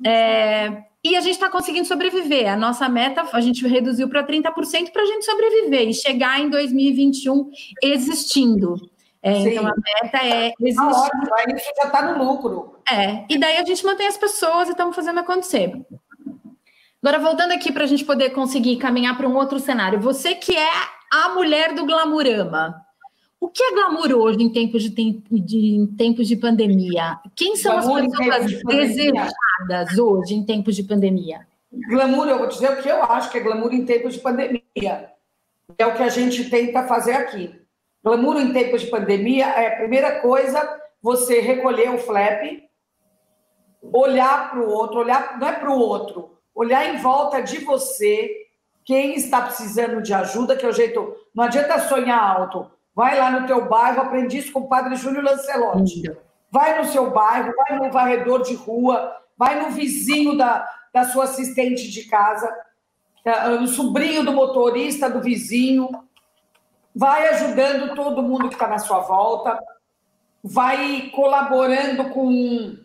É, 0.05 0.83
e 1.03 1.15
a 1.15 1.21
gente 1.21 1.33
está 1.33 1.49
conseguindo 1.49 1.87
sobreviver. 1.87 2.51
A 2.51 2.57
nossa 2.57 2.89
meta, 2.89 3.25
a 3.31 3.41
gente 3.41 3.65
reduziu 3.65 4.09
para 4.09 4.25
30% 4.25 4.91
para 4.91 5.01
a 5.01 5.05
gente 5.05 5.25
sobreviver 5.25 5.87
e 5.87 5.93
chegar 5.93 6.41
em 6.41 6.49
2021 6.49 7.49
existindo. 7.81 8.75
É, 9.21 9.37
então 9.39 9.67
a 9.67 9.73
meta 9.75 10.25
é 10.25 10.53
existir. 10.59 10.75
Tá 10.75 10.87
ótimo, 10.87 11.35
aí 11.37 11.59
você 11.59 11.73
já 11.75 11.87
está 11.87 12.01
no 12.13 12.23
lucro. 12.23 12.79
É, 12.89 13.25
e 13.29 13.37
daí 13.37 13.57
a 13.57 13.65
gente 13.65 13.85
mantém 13.85 14.07
as 14.07 14.17
pessoas 14.17 14.69
e 14.69 14.71
estamos 14.71 14.95
fazendo 14.95 15.19
acontecer. 15.19 15.73
Agora, 17.01 17.19
voltando 17.19 17.51
aqui 17.51 17.71
para 17.71 17.83
a 17.83 17.87
gente 17.87 18.03
poder 18.03 18.31
conseguir 18.31 18.77
caminhar 18.77 19.15
para 19.15 19.27
um 19.27 19.35
outro 19.35 19.59
cenário. 19.59 19.99
Você 19.99 20.35
que 20.35 20.55
é 20.55 20.69
a 21.11 21.29
mulher 21.29 21.73
do 21.73 21.85
glamurama, 21.85 22.85
o 23.39 23.47
que 23.47 23.63
é 23.63 23.71
glamour 23.71 24.11
hoje 24.11 24.43
em 24.43 24.51
tempos 24.51 24.83
de, 24.83 25.23
de, 25.31 25.57
em 25.75 25.87
tempos 25.87 26.27
de 26.27 26.35
pandemia? 26.35 27.17
Quem 27.35 27.55
são 27.55 27.79
glamour 27.79 28.03
as 28.03 28.17
pessoas 28.17 28.47
de 28.47 28.63
desejadas 28.63 29.97
hoje 29.97 30.33
em 30.33 30.45
tempos 30.45 30.75
de 30.75 30.83
pandemia? 30.83 31.47
Glamour, 31.71 32.27
eu 32.27 32.37
vou 32.37 32.47
dizer 32.47 32.71
o 32.71 32.81
que 32.81 32.89
eu 32.89 33.01
acho 33.03 33.31
que 33.31 33.37
é 33.37 33.41
glamour 33.41 33.73
em 33.73 33.85
tempos 33.85 34.15
de 34.15 34.19
pandemia. 34.19 35.09
É 35.77 35.85
o 35.85 35.93
que 35.95 36.03
a 36.03 36.09
gente 36.09 36.49
tenta 36.49 36.85
fazer 36.85 37.13
aqui. 37.13 37.58
Glamour 38.09 38.41
em 38.41 38.51
tempos 38.51 38.81
de 38.81 38.87
pandemia 38.87 39.45
é 39.45 39.67
a 39.67 39.75
primeira 39.77 40.19
coisa 40.19 40.67
você 40.99 41.41
recolher 41.41 41.93
o 41.93 41.99
flap, 41.99 42.41
olhar 43.93 44.49
para 44.49 44.59
o 44.59 44.67
outro, 44.67 44.99
olhar 45.01 45.37
não 45.37 45.47
é 45.47 45.53
para 45.53 45.69
o 45.69 45.79
outro, 45.79 46.39
olhar 46.55 46.91
em 46.91 46.97
volta 46.97 47.39
de 47.39 47.59
você 47.59 48.31
quem 48.83 49.13
está 49.13 49.43
precisando 49.43 50.01
de 50.01 50.11
ajuda, 50.11 50.57
que 50.57 50.65
é 50.65 50.69
o 50.69 50.73
jeito. 50.73 51.15
Não 51.35 51.43
adianta 51.43 51.87
sonhar 51.87 52.19
alto. 52.19 52.71
Vai 52.95 53.15
lá 53.15 53.29
no 53.29 53.45
teu 53.45 53.69
bairro, 53.69 54.01
aprendi 54.01 54.39
isso 54.39 54.51
com 54.51 54.61
o 54.61 54.67
padre 54.67 54.95
Júlio 54.95 55.21
Lancelotti. 55.21 56.01
Vai 56.51 56.79
no 56.79 56.85
seu 56.85 57.11
bairro, 57.11 57.53
vai 57.55 57.77
no 57.77 57.91
varredor 57.91 58.41
de 58.41 58.55
rua, 58.55 59.15
vai 59.37 59.61
no 59.61 59.69
vizinho 59.69 60.35
da, 60.35 60.67
da 60.91 61.03
sua 61.03 61.25
assistente 61.25 61.91
de 61.91 62.05
casa, 62.05 62.51
no 63.59 63.67
sobrinho 63.67 64.25
do 64.25 64.33
motorista 64.33 65.07
do 65.07 65.21
vizinho, 65.21 65.89
vai 66.99 67.29
ajudando 67.29 67.95
todo 67.95 68.21
mundo 68.21 68.49
que 68.49 68.55
está 68.55 68.67
na 68.67 68.77
sua 68.77 68.99
volta, 68.99 69.57
vai 70.43 71.09
colaborando 71.15 72.09
com, 72.09 72.75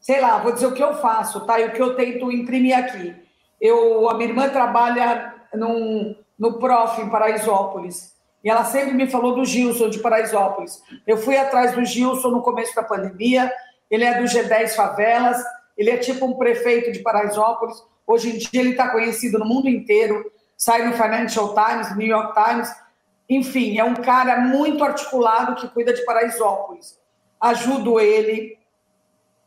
sei 0.00 0.20
lá, 0.20 0.38
vou 0.38 0.50
dizer 0.50 0.66
o 0.66 0.74
que 0.74 0.82
eu 0.82 0.94
faço, 0.94 1.46
tá? 1.46 1.60
E 1.60 1.66
o 1.66 1.72
que 1.72 1.80
eu 1.80 1.94
tento 1.94 2.32
imprimir 2.32 2.76
aqui. 2.76 3.14
Eu, 3.60 4.10
a 4.10 4.14
minha 4.14 4.30
irmã 4.30 4.48
trabalha 4.48 5.32
num, 5.54 6.16
no 6.36 6.58
Prof 6.58 7.00
em 7.00 7.08
Paraisópolis. 7.08 8.16
E 8.42 8.50
ela 8.50 8.64
sempre 8.64 8.94
me 8.94 9.08
falou 9.08 9.36
do 9.36 9.44
Gilson 9.44 9.90
de 9.90 10.00
Paraisópolis. 10.00 10.82
Eu 11.06 11.16
fui 11.16 11.36
atrás 11.36 11.72
do 11.72 11.84
Gilson 11.84 12.30
no 12.30 12.42
começo 12.42 12.74
da 12.74 12.82
pandemia. 12.82 13.52
Ele 13.88 14.02
é 14.02 14.20
do 14.20 14.24
G10 14.24 14.70
Favelas. 14.70 15.40
Ele 15.78 15.90
é 15.90 15.96
tipo 15.98 16.26
um 16.26 16.34
prefeito 16.34 16.90
de 16.90 16.98
Paraisópolis. 16.98 17.80
Hoje 18.04 18.30
em 18.30 18.38
dia 18.38 18.60
ele 18.60 18.70
está 18.70 18.90
conhecido 18.90 19.38
no 19.38 19.44
mundo 19.44 19.68
inteiro. 19.68 20.32
Sai 20.56 20.84
no 20.84 20.94
Financial 20.94 21.54
Times, 21.54 21.96
New 21.96 22.08
York 22.08 22.34
Times. 22.34 22.85
Enfim, 23.28 23.78
é 23.78 23.84
um 23.84 23.94
cara 23.94 24.40
muito 24.40 24.84
articulado 24.84 25.56
que 25.56 25.68
cuida 25.68 25.92
de 25.92 26.04
Paraisópolis. 26.04 26.98
Ajudo 27.40 27.98
ele. 27.98 28.58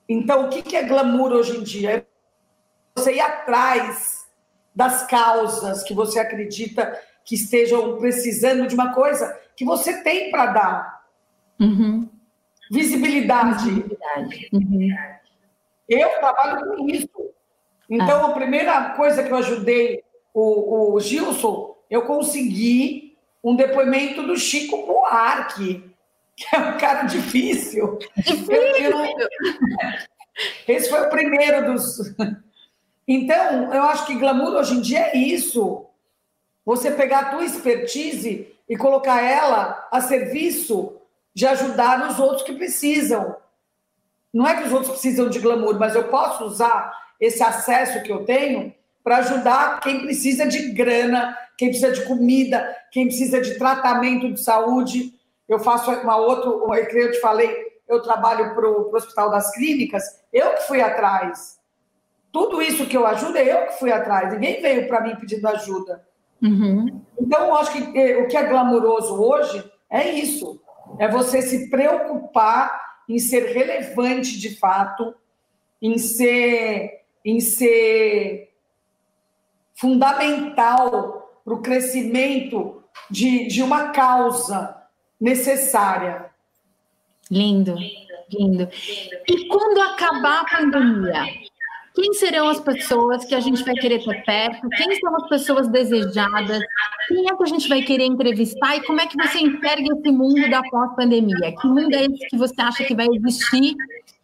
Então, 0.07 0.45
o 0.45 0.49
que 0.49 0.75
é 0.75 0.83
glamour 0.83 1.31
hoje 1.31 1.57
em 1.57 1.63
dia? 1.63 1.97
É 1.97 2.05
você 2.95 3.15
ir 3.15 3.21
atrás 3.21 4.27
das 4.75 5.07
causas 5.07 5.83
que 5.83 5.93
você 5.93 6.19
acredita 6.19 6.99
que 7.23 7.35
estejam 7.35 7.97
precisando 7.97 8.67
de 8.67 8.75
uma 8.75 8.93
coisa 8.93 9.39
que 9.55 9.63
você 9.63 10.01
tem 10.03 10.31
para 10.31 10.45
dar. 10.47 11.05
Uhum. 11.59 12.09
Visibilidade. 12.71 13.65
Visibilidade. 13.65 14.49
Uhum. 14.53 14.89
Eu 15.87 16.09
trabalho 16.19 16.75
com 16.75 16.89
isso. 16.89 17.09
Então, 17.89 18.25
ah. 18.25 18.29
a 18.29 18.33
primeira 18.33 18.91
coisa 18.91 19.23
que 19.23 19.31
eu 19.31 19.37
ajudei 19.37 20.03
o, 20.33 20.93
o 20.93 20.99
Gilson, 20.99 21.75
eu 21.89 22.03
consegui 22.03 23.08
um 23.43 23.55
depoimento 23.55 24.23
do 24.23 24.37
Chico 24.37 24.85
Buarque, 24.85 25.83
que 26.35 26.55
é 26.55 26.59
um 26.59 26.77
cara 26.77 27.03
difícil. 27.03 27.99
Difícil! 28.17 28.93
Esse 30.67 30.89
foi 30.89 31.01
o 31.01 31.09
primeiro 31.09 31.73
dos. 31.73 32.15
Então, 33.07 33.73
eu 33.73 33.83
acho 33.83 34.05
que 34.05 34.15
glamour 34.15 34.53
hoje 34.53 34.75
em 34.75 34.81
dia 34.81 35.07
é 35.07 35.17
isso. 35.17 35.85
Você 36.65 36.91
pegar 36.91 37.19
a 37.19 37.29
tua 37.31 37.43
expertise 37.43 38.55
e 38.69 38.77
colocar 38.77 39.21
ela 39.21 39.87
a 39.91 39.99
serviço 39.99 40.95
de 41.33 41.47
ajudar 41.47 42.07
os 42.09 42.19
outros 42.19 42.43
que 42.43 42.53
precisam. 42.53 43.35
Não 44.31 44.47
é 44.47 44.55
que 44.55 44.67
os 44.67 44.71
outros 44.71 44.91
precisam 44.91 45.27
de 45.29 45.39
glamour, 45.39 45.79
mas 45.79 45.95
eu 45.95 46.07
posso 46.09 46.45
usar 46.45 46.93
esse 47.19 47.41
acesso 47.41 48.03
que 48.03 48.11
eu 48.11 48.23
tenho 48.25 48.73
para 49.03 49.17
ajudar 49.17 49.79
quem 49.79 50.01
precisa 50.01 50.45
de 50.45 50.71
grana, 50.71 51.37
quem 51.57 51.69
precisa 51.69 51.91
de 51.91 52.05
comida, 52.05 52.75
quem 52.91 53.07
precisa 53.07 53.41
de 53.41 53.57
tratamento 53.57 54.31
de 54.31 54.41
saúde. 54.41 55.13
Eu 55.47 55.59
faço 55.59 55.91
uma 55.91 56.17
outra, 56.17 56.49
eu 56.93 57.11
te 57.11 57.19
falei, 57.19 57.53
eu 57.87 58.01
trabalho 58.01 58.53
para 58.53 58.69
o 58.69 58.93
Hospital 58.93 59.31
das 59.31 59.51
Clínicas, 59.55 60.03
eu 60.31 60.53
que 60.53 60.67
fui 60.67 60.81
atrás. 60.81 61.59
Tudo 62.31 62.61
isso 62.61 62.85
que 62.85 62.95
eu 62.95 63.07
ajudo 63.07 63.37
é 63.37 63.51
eu 63.51 63.67
que 63.67 63.79
fui 63.79 63.91
atrás, 63.91 64.31
ninguém 64.31 64.61
veio 64.61 64.87
para 64.87 65.01
mim 65.01 65.15
pedindo 65.15 65.47
ajuda. 65.47 66.07
Uhum. 66.41 67.01
Então, 67.19 67.47
eu 67.47 67.55
acho 67.55 67.71
que 67.71 67.99
eh, 67.99 68.17
o 68.17 68.27
que 68.27 68.37
é 68.37 68.47
glamouroso 68.47 69.21
hoje 69.21 69.63
é 69.89 70.09
isso: 70.11 70.61
é 70.99 71.07
você 71.07 71.41
se 71.41 71.69
preocupar 71.69 72.79
em 73.09 73.17
ser 73.17 73.51
relevante 73.53 74.39
de 74.39 74.55
fato, 74.55 75.15
em 75.81 75.97
ser, 75.97 77.01
em 77.25 77.39
ser 77.39 78.48
fundamental 79.79 81.41
para 81.43 81.53
o 81.53 81.61
crescimento 81.61 82.83
de, 83.09 83.47
de 83.47 83.63
uma 83.63 83.89
causa 83.89 84.75
necessária. 85.19 86.25
Lindo, 87.31 87.75
lindo. 88.31 88.69
E 89.27 89.47
quando 89.47 89.79
acabar 89.81 90.41
a 90.41 90.57
pandemia, 90.57 91.23
quem 91.95 92.13
serão 92.13 92.49
as 92.49 92.59
pessoas 92.59 93.25
que 93.25 93.35
a 93.35 93.39
gente 93.39 93.63
vai 93.63 93.75
querer 93.75 94.03
ter 94.03 94.23
perto? 94.23 94.69
Quem 94.69 94.99
são 94.99 95.15
as 95.15 95.29
pessoas 95.29 95.67
desejadas? 95.67 96.61
Quem 97.07 97.29
é 97.29 97.35
que 97.35 97.43
a 97.43 97.47
gente 97.47 97.67
vai 97.67 97.81
querer 97.81 98.05
entrevistar? 98.05 98.77
E 98.77 98.83
como 98.83 99.01
é 99.01 99.07
que 99.07 99.17
você 99.17 99.39
enxerga 99.39 99.95
esse 99.97 100.11
mundo 100.11 100.49
da 100.49 100.61
pós-pandemia? 100.63 101.55
Que 101.59 101.67
mundo 101.67 101.93
é 101.93 102.05
esse 102.05 102.27
que 102.29 102.37
você 102.37 102.61
acha 102.61 102.83
que 102.83 102.95
vai 102.95 103.07
existir 103.11 103.75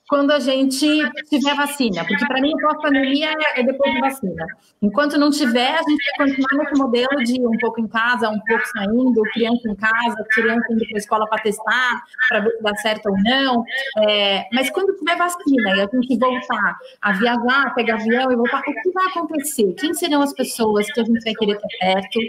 quando 0.08 0.32
a 0.32 0.39
gente 0.39 0.88
tiver 1.30 1.56
vacina, 1.56 2.06
porque 2.06 2.26
para 2.28 2.39
mim 2.39 2.52
a 2.54 2.68
pós-pandemia 2.68 3.34
é 3.56 3.63
depois 3.63 3.91
de 3.91 4.00
vacina. 4.00 4.46
Enquanto 4.82 5.18
não 5.18 5.32
tiver, 5.32 5.76
a 5.76 5.82
gente 5.82 6.04
vai 6.18 6.28
continuar 6.28 6.63
nesse 6.63 6.80
modelo 6.80 7.24
de 7.24 7.41
um 7.41 7.58
pouco 7.58 7.82
em 7.82 7.88
casa, 7.88 8.30
um 8.30 8.39
pouco 8.41 8.65
saindo, 8.68 9.22
criança 9.34 9.68
em 9.68 9.76
casa, 9.76 10.26
criança 10.30 10.65
indo 10.72 10.86
para 10.86 10.96
a 10.96 11.00
escola 11.00 11.28
para 11.28 11.41
testar, 11.41 12.04
para 12.30 12.39
ver 12.41 12.52
se 12.52 12.62
dá 12.62 12.76
certo 12.76 13.10
ou 13.10 13.18
não. 13.18 13.63
É, 14.08 14.48
mas 14.54 14.70
quando 14.70 14.96
tiver 14.96 15.18
vacina 15.18 15.76
e 15.76 15.82
a 15.82 15.89
gente 15.91 16.18
voltar 16.20 16.78
a 17.02 17.12
viajar, 17.13 17.74
pegar 17.74 17.96
avião 17.96 18.32
e 18.32 18.36
voltar, 18.36 18.60
o 18.60 18.63
que 18.63 18.91
vai 18.91 19.06
acontecer? 19.06 19.74
Quem 19.74 19.94
serão 19.94 20.22
as 20.22 20.34
pessoas 20.34 20.91
que 20.91 21.00
a 21.00 21.04
gente 21.04 21.24
vai 21.24 21.34
querer 21.34 21.58
ter 21.58 21.78
perto? 21.80 22.20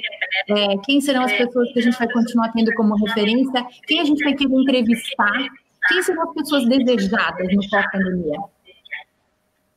É, 0.49 0.79
quem 0.85 1.01
serão 1.01 1.25
as 1.25 1.33
pessoas 1.33 1.73
que 1.73 1.79
a 1.79 1.83
gente 1.83 1.99
vai 1.99 2.11
continuar 2.11 2.53
tendo 2.53 2.73
como 2.75 2.95
referência? 2.97 3.67
Quem 3.87 4.01
a 4.01 4.05
gente 4.05 4.25
vai 4.25 4.35
querer 4.35 4.55
entrevistar? 4.55 5.66
Quem 5.88 6.03
são 6.03 6.22
as 6.22 6.35
pessoas 6.35 6.68
desejadas 6.68 7.46
no 7.55 7.70
pós-pandemia? 7.70 8.40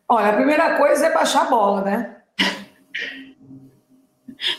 Olha, 0.07 0.29
a 0.29 0.33
primeira 0.33 0.77
coisa 0.77 1.07
é 1.07 1.13
baixar 1.13 1.47
a 1.47 1.49
bola, 1.49 1.81
né? 1.81 2.15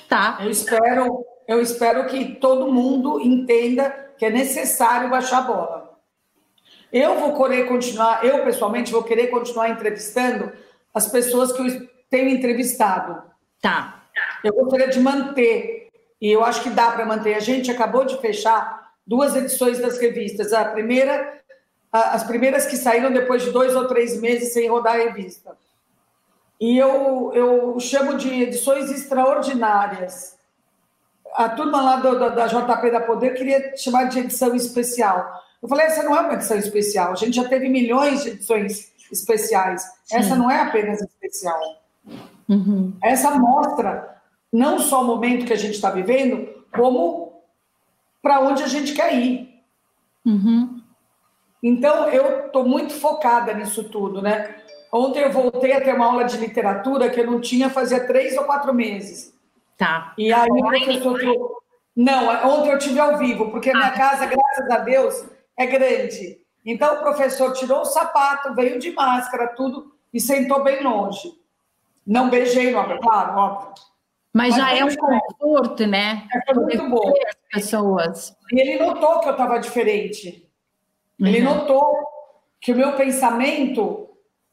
Tá. 0.08 0.38
Eu 0.42 0.50
espero, 0.50 1.24
eu 1.48 1.60
espero 1.60 2.06
que 2.06 2.36
todo 2.36 2.72
mundo 2.72 3.20
entenda 3.20 3.90
que 4.16 4.26
é 4.26 4.30
necessário 4.30 5.08
baixar 5.10 5.38
a 5.38 5.42
bola. 5.42 5.98
Eu 6.92 7.18
vou 7.18 7.36
querer 7.36 7.66
continuar, 7.66 8.24
eu 8.24 8.44
pessoalmente 8.44 8.92
vou 8.92 9.02
querer 9.02 9.28
continuar 9.28 9.70
entrevistando 9.70 10.52
as 10.92 11.08
pessoas 11.08 11.52
que 11.52 11.62
eu 11.62 11.88
tenho 12.10 12.28
entrevistado. 12.28 13.22
Tá. 13.62 14.04
Eu 14.44 14.52
gostaria 14.54 14.88
de 14.88 15.00
manter, 15.00 15.88
e 16.20 16.30
eu 16.30 16.44
acho 16.44 16.62
que 16.62 16.70
dá 16.70 16.90
para 16.90 17.06
manter. 17.06 17.34
A 17.34 17.40
gente 17.40 17.70
acabou 17.70 18.04
de 18.04 18.20
fechar 18.20 18.92
duas 19.06 19.34
edições 19.34 19.78
das 19.78 19.98
revistas. 19.98 20.52
A 20.52 20.64
primeira, 20.64 21.39
as 21.92 22.24
primeiras 22.24 22.66
que 22.66 22.76
saíram 22.76 23.12
depois 23.12 23.42
de 23.42 23.50
dois 23.50 23.74
ou 23.74 23.88
três 23.88 24.20
meses 24.20 24.53
sem 24.53 24.68
rodar 24.68 24.94
a 24.94 24.98
revista. 24.98 25.57
E 26.61 26.76
eu, 26.76 27.33
eu 27.35 27.81
chamo 27.81 28.16
de 28.16 28.42
edições 28.42 28.90
extraordinárias. 28.90 30.38
A 31.35 31.48
turma 31.48 31.81
lá 31.81 31.96
do, 31.96 32.18
do, 32.18 32.35
da 32.35 32.46
JP 32.46 32.90
da 32.90 33.00
Poder 33.00 33.35
queria 33.35 33.76
chamar 33.76 34.05
de 34.05 34.18
edição 34.18 34.55
especial. 34.55 35.42
Eu 35.62 35.68
falei, 35.68 35.87
essa 35.87 36.03
não 36.03 36.14
é 36.16 36.20
uma 36.20 36.35
edição 36.35 36.59
especial. 36.59 37.12
A 37.12 37.16
gente 37.16 37.35
já 37.35 37.48
teve 37.48 37.68
milhões 37.68 38.22
de 38.22 38.31
edições 38.31 38.92
especiais. 39.11 39.83
Sim. 40.05 40.16
Essa 40.16 40.37
não 40.37 40.50
é 40.50 40.61
apenas 40.61 41.00
especial. 41.00 41.83
Uhum. 42.48 42.92
Essa 43.03 43.31
mostra 43.33 44.20
não 44.53 44.79
só 44.79 45.03
o 45.03 45.07
momento 45.07 45.46
que 45.46 45.53
a 45.53 45.59
gente 45.59 45.74
está 45.74 45.90
vivendo, 45.90 46.48
como 46.74 47.33
para 48.22 48.40
onde 48.40 48.62
a 48.62 48.66
gente 48.66 48.92
quer 48.92 49.14
ir. 49.14 49.48
Uhum. 50.26 50.81
Então, 51.62 52.09
eu 52.09 52.46
estou 52.46 52.64
muito 52.64 52.94
focada 52.94 53.53
nisso 53.53 53.85
tudo, 53.85 54.23
né? 54.23 54.57
Ontem 54.92 55.23
eu 55.23 55.31
voltei 55.31 55.73
a 55.73 55.81
ter 55.81 55.94
uma 55.94 56.07
aula 56.07 56.25
de 56.25 56.37
literatura 56.37 57.11
que 57.11 57.20
eu 57.20 57.27
não 57.27 57.40
tinha 57.40 57.70
fazia 57.70 58.07
três 58.07 58.37
ou 58.37 58.44
quatro 58.44 58.75
meses. 58.75 59.33
Tá. 59.77 60.12
E 60.18 60.33
aí 60.33 60.49
o 60.51 60.59
professor. 60.59 61.61
Não, 61.96 62.29
ontem 62.49 62.73
eu 62.73 62.79
tive 62.79 62.99
ao 62.99 63.18
vivo, 63.18 63.51
porque 63.51 63.73
minha 63.73 63.87
ah. 63.87 63.92
casa, 63.92 64.27
graças 64.27 64.70
a 64.70 64.79
Deus, 64.79 65.25
é 65.57 65.66
grande. 65.66 66.40
Então 66.64 66.96
o 66.96 67.01
professor 67.01 67.53
tirou 67.53 67.83
o 67.83 67.85
sapato, 67.85 68.55
veio 68.55 68.79
de 68.79 68.90
máscara, 68.92 69.49
tudo, 69.49 69.92
e 70.12 70.20
sentou 70.20 70.62
bem 70.62 70.83
longe. 70.83 71.33
Não 72.07 72.29
beijei, 72.29 72.73
não, 72.73 72.99
claro, 72.99 73.38
óbvio. 73.38 73.75
Mas, 74.33 74.57
Mas 74.57 74.57
já 74.57 74.75
é 74.75 74.85
um 74.85 74.94
conforto, 74.94 75.87
né? 75.87 76.27
É, 76.49 76.55
muito 76.55 76.88
bom. 76.88 77.12
As 77.27 77.37
pessoas. 77.53 78.37
E 78.53 78.61
ele 78.61 78.85
notou 78.85 79.20
que 79.20 79.29
eu 79.29 79.33
estava 79.33 79.59
diferente. 79.59 80.49
Ele 81.20 81.46
uhum. 81.46 81.54
notou 81.54 81.96
que 82.61 82.72
o 82.72 82.76
meu 82.76 82.94
pensamento 82.94 84.09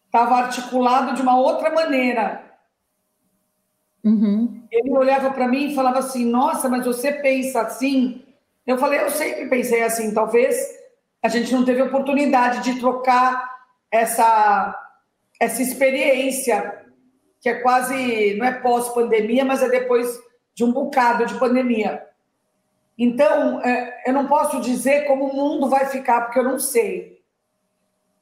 estava 0.05 0.35
articulado 0.35 1.13
de 1.13 1.21
uma 1.21 1.39
outra 1.39 1.69
maneira. 1.69 2.43
Uhum. 4.03 4.65
Ele 4.71 4.91
olhava 4.91 5.31
para 5.31 5.47
mim 5.47 5.71
e 5.71 5.75
falava 5.75 5.99
assim: 5.99 6.25
Nossa, 6.25 6.69
mas 6.69 6.85
você 6.85 7.11
pensa 7.11 7.61
assim? 7.61 8.23
Eu 8.65 8.77
falei: 8.77 9.01
Eu 9.01 9.09
sempre 9.09 9.47
pensei 9.47 9.83
assim. 9.83 10.13
Talvez 10.13 10.57
a 11.21 11.27
gente 11.29 11.53
não 11.53 11.65
teve 11.65 11.81
oportunidade 11.81 12.63
de 12.63 12.79
trocar 12.79 13.49
essa, 13.91 14.75
essa 15.39 15.61
experiência, 15.61 16.85
que 17.41 17.49
é 17.49 17.55
quase, 17.55 18.35
não 18.35 18.45
é 18.45 18.53
pós-pandemia, 18.53 19.43
mas 19.43 19.63
é 19.63 19.69
depois 19.69 20.19
de 20.53 20.63
um 20.63 20.71
bocado 20.71 21.25
de 21.25 21.37
pandemia. 21.39 22.03
Então, 22.97 23.61
é, 23.61 24.03
eu 24.07 24.13
não 24.13 24.27
posso 24.27 24.59
dizer 24.59 25.05
como 25.05 25.25
o 25.25 25.35
mundo 25.35 25.69
vai 25.69 25.85
ficar, 25.85 26.21
porque 26.21 26.39
eu 26.39 26.43
não 26.43 26.59
sei 26.59 27.17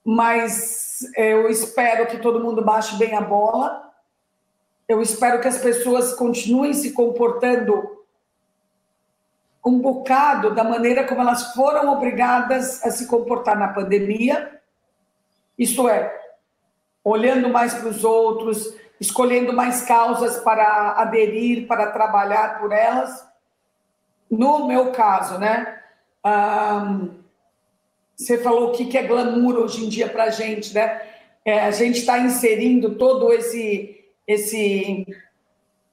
mas 0.05 0.99
eu 1.17 1.49
espero 1.49 2.05
que 2.05 2.19
todo 2.19 2.43
mundo 2.43 2.63
baixe 2.63 2.95
bem 2.95 3.15
a 3.15 3.21
bola. 3.21 3.91
Eu 4.87 5.01
espero 5.01 5.41
que 5.41 5.47
as 5.47 5.57
pessoas 5.57 6.13
continuem 6.13 6.75
se 6.75 6.91
comportando 6.93 8.05
um 9.65 9.79
bocado 9.79 10.53
da 10.53 10.63
maneira 10.63 11.07
como 11.07 11.21
elas 11.21 11.55
foram 11.55 11.91
obrigadas 11.91 12.85
a 12.85 12.91
se 12.91 13.07
comportar 13.07 13.57
na 13.57 13.69
pandemia. 13.69 14.61
Isto 15.57 15.89
é, 15.89 16.15
olhando 17.03 17.49
mais 17.49 17.73
para 17.73 17.89
os 17.89 18.03
outros, 18.03 18.75
escolhendo 19.01 19.53
mais 19.53 19.81
causas 19.81 20.37
para 20.37 20.91
aderir, 20.91 21.65
para 21.65 21.89
trabalhar 21.89 22.59
por 22.59 22.71
elas. 22.71 23.27
No 24.29 24.67
meu 24.67 24.91
caso, 24.91 25.37
né? 25.37 25.79
Um, 26.25 27.11
você 28.15 28.37
falou 28.37 28.69
o 28.69 28.71
que 28.71 28.97
é 28.97 29.03
glamour 29.03 29.57
hoje 29.57 29.85
em 29.85 29.89
dia 29.89 30.07
para 30.07 30.25
a 30.25 30.29
gente, 30.29 30.73
né? 30.73 31.01
É, 31.43 31.61
a 31.61 31.71
gente 31.71 31.99
está 31.99 32.17
inserindo 32.17 32.95
todo 32.95 33.31
esse, 33.31 34.03
esse, 34.25 35.05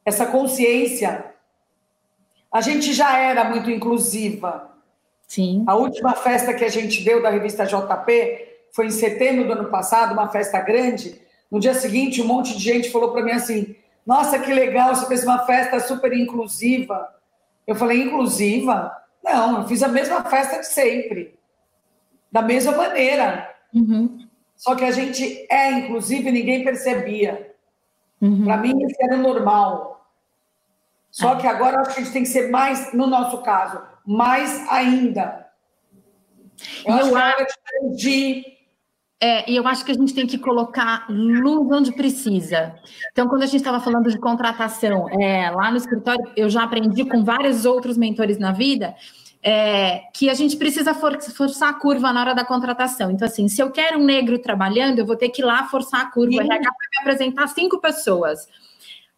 essa 0.04 0.26
consciência. 0.26 1.26
A 2.50 2.60
gente 2.60 2.92
já 2.92 3.18
era 3.18 3.44
muito 3.44 3.70
inclusiva. 3.70 4.70
Sim. 5.26 5.64
A 5.66 5.74
última 5.74 6.14
festa 6.14 6.54
que 6.54 6.64
a 6.64 6.68
gente 6.68 7.02
deu 7.02 7.22
da 7.22 7.30
revista 7.30 7.66
JP 7.66 8.48
foi 8.72 8.86
em 8.86 8.90
setembro 8.90 9.46
do 9.46 9.52
ano 9.52 9.70
passado, 9.70 10.12
uma 10.12 10.28
festa 10.28 10.60
grande. 10.60 11.20
No 11.50 11.60
dia 11.60 11.74
seguinte, 11.74 12.22
um 12.22 12.26
monte 12.26 12.56
de 12.56 12.62
gente 12.62 12.90
falou 12.90 13.12
para 13.12 13.22
mim 13.22 13.32
assim: 13.32 13.76
Nossa, 14.06 14.38
que 14.38 14.52
legal, 14.52 14.94
você 14.94 15.06
fez 15.06 15.24
uma 15.24 15.44
festa 15.44 15.80
super 15.80 16.12
inclusiva. 16.12 17.08
Eu 17.66 17.74
falei: 17.74 18.02
Inclusiva? 18.02 18.96
Não, 19.22 19.60
eu 19.60 19.68
fiz 19.68 19.82
a 19.82 19.88
mesma 19.88 20.24
festa 20.24 20.58
de 20.58 20.66
sempre 20.66 21.38
da 22.32 22.40
mesma 22.40 22.72
maneira. 22.72 23.54
Uhum. 23.74 24.26
Só 24.56 24.74
que 24.74 24.84
a 24.84 24.90
gente 24.90 25.46
é, 25.50 25.70
inclusive, 25.72 26.32
ninguém 26.32 26.64
percebia. 26.64 27.54
Uhum. 28.20 28.44
Para 28.44 28.56
mim, 28.56 28.82
isso 28.84 28.96
era 29.00 29.18
normal. 29.18 30.10
Só 31.10 31.34
ah. 31.34 31.36
que 31.36 31.46
agora 31.46 31.80
acho 31.80 31.94
que 31.94 32.00
a 32.00 32.04
gente 32.04 32.12
tem 32.12 32.22
que 32.22 32.28
ser 32.30 32.50
mais, 32.50 32.94
no 32.94 33.06
nosso 33.06 33.42
caso, 33.42 33.82
mais 34.06 34.66
ainda. 34.70 35.46
Eu, 36.86 36.96
eu 36.96 37.16
acho 37.16 37.46
que 37.46 37.90
de 37.96 38.44
é, 39.22 39.48
e 39.48 39.54
eu 39.54 39.68
acho 39.68 39.84
que 39.84 39.92
a 39.92 39.94
gente 39.94 40.12
tem 40.12 40.26
que 40.26 40.36
colocar 40.36 41.06
luz 41.08 41.70
onde 41.70 41.92
precisa. 41.92 42.74
Então, 43.12 43.28
quando 43.28 43.44
a 43.44 43.46
gente 43.46 43.58
estava 43.58 43.78
falando 43.78 44.10
de 44.10 44.18
contratação, 44.18 45.08
é, 45.10 45.48
lá 45.48 45.70
no 45.70 45.76
escritório, 45.76 46.24
eu 46.36 46.50
já 46.50 46.64
aprendi 46.64 47.04
com 47.04 47.22
vários 47.22 47.64
outros 47.64 47.96
mentores 47.96 48.36
na 48.36 48.50
vida 48.50 48.96
é, 49.40 50.00
que 50.12 50.28
a 50.28 50.34
gente 50.34 50.56
precisa 50.56 50.92
for, 50.92 51.22
forçar 51.22 51.70
a 51.70 51.74
curva 51.74 52.12
na 52.12 52.20
hora 52.20 52.34
da 52.34 52.44
contratação. 52.44 53.12
Então, 53.12 53.24
assim, 53.24 53.46
se 53.46 53.62
eu 53.62 53.70
quero 53.70 54.00
um 54.00 54.04
negro 54.04 54.40
trabalhando, 54.40 54.98
eu 54.98 55.06
vou 55.06 55.14
ter 55.14 55.28
que 55.28 55.40
ir 55.40 55.44
lá 55.44 55.68
forçar 55.68 56.00
a 56.00 56.10
curva. 56.10 56.38
O 56.38 56.40
RH 56.40 56.64
vai 56.64 56.88
me 56.90 57.00
apresentar 57.02 57.46
cinco 57.46 57.80
pessoas. 57.80 58.48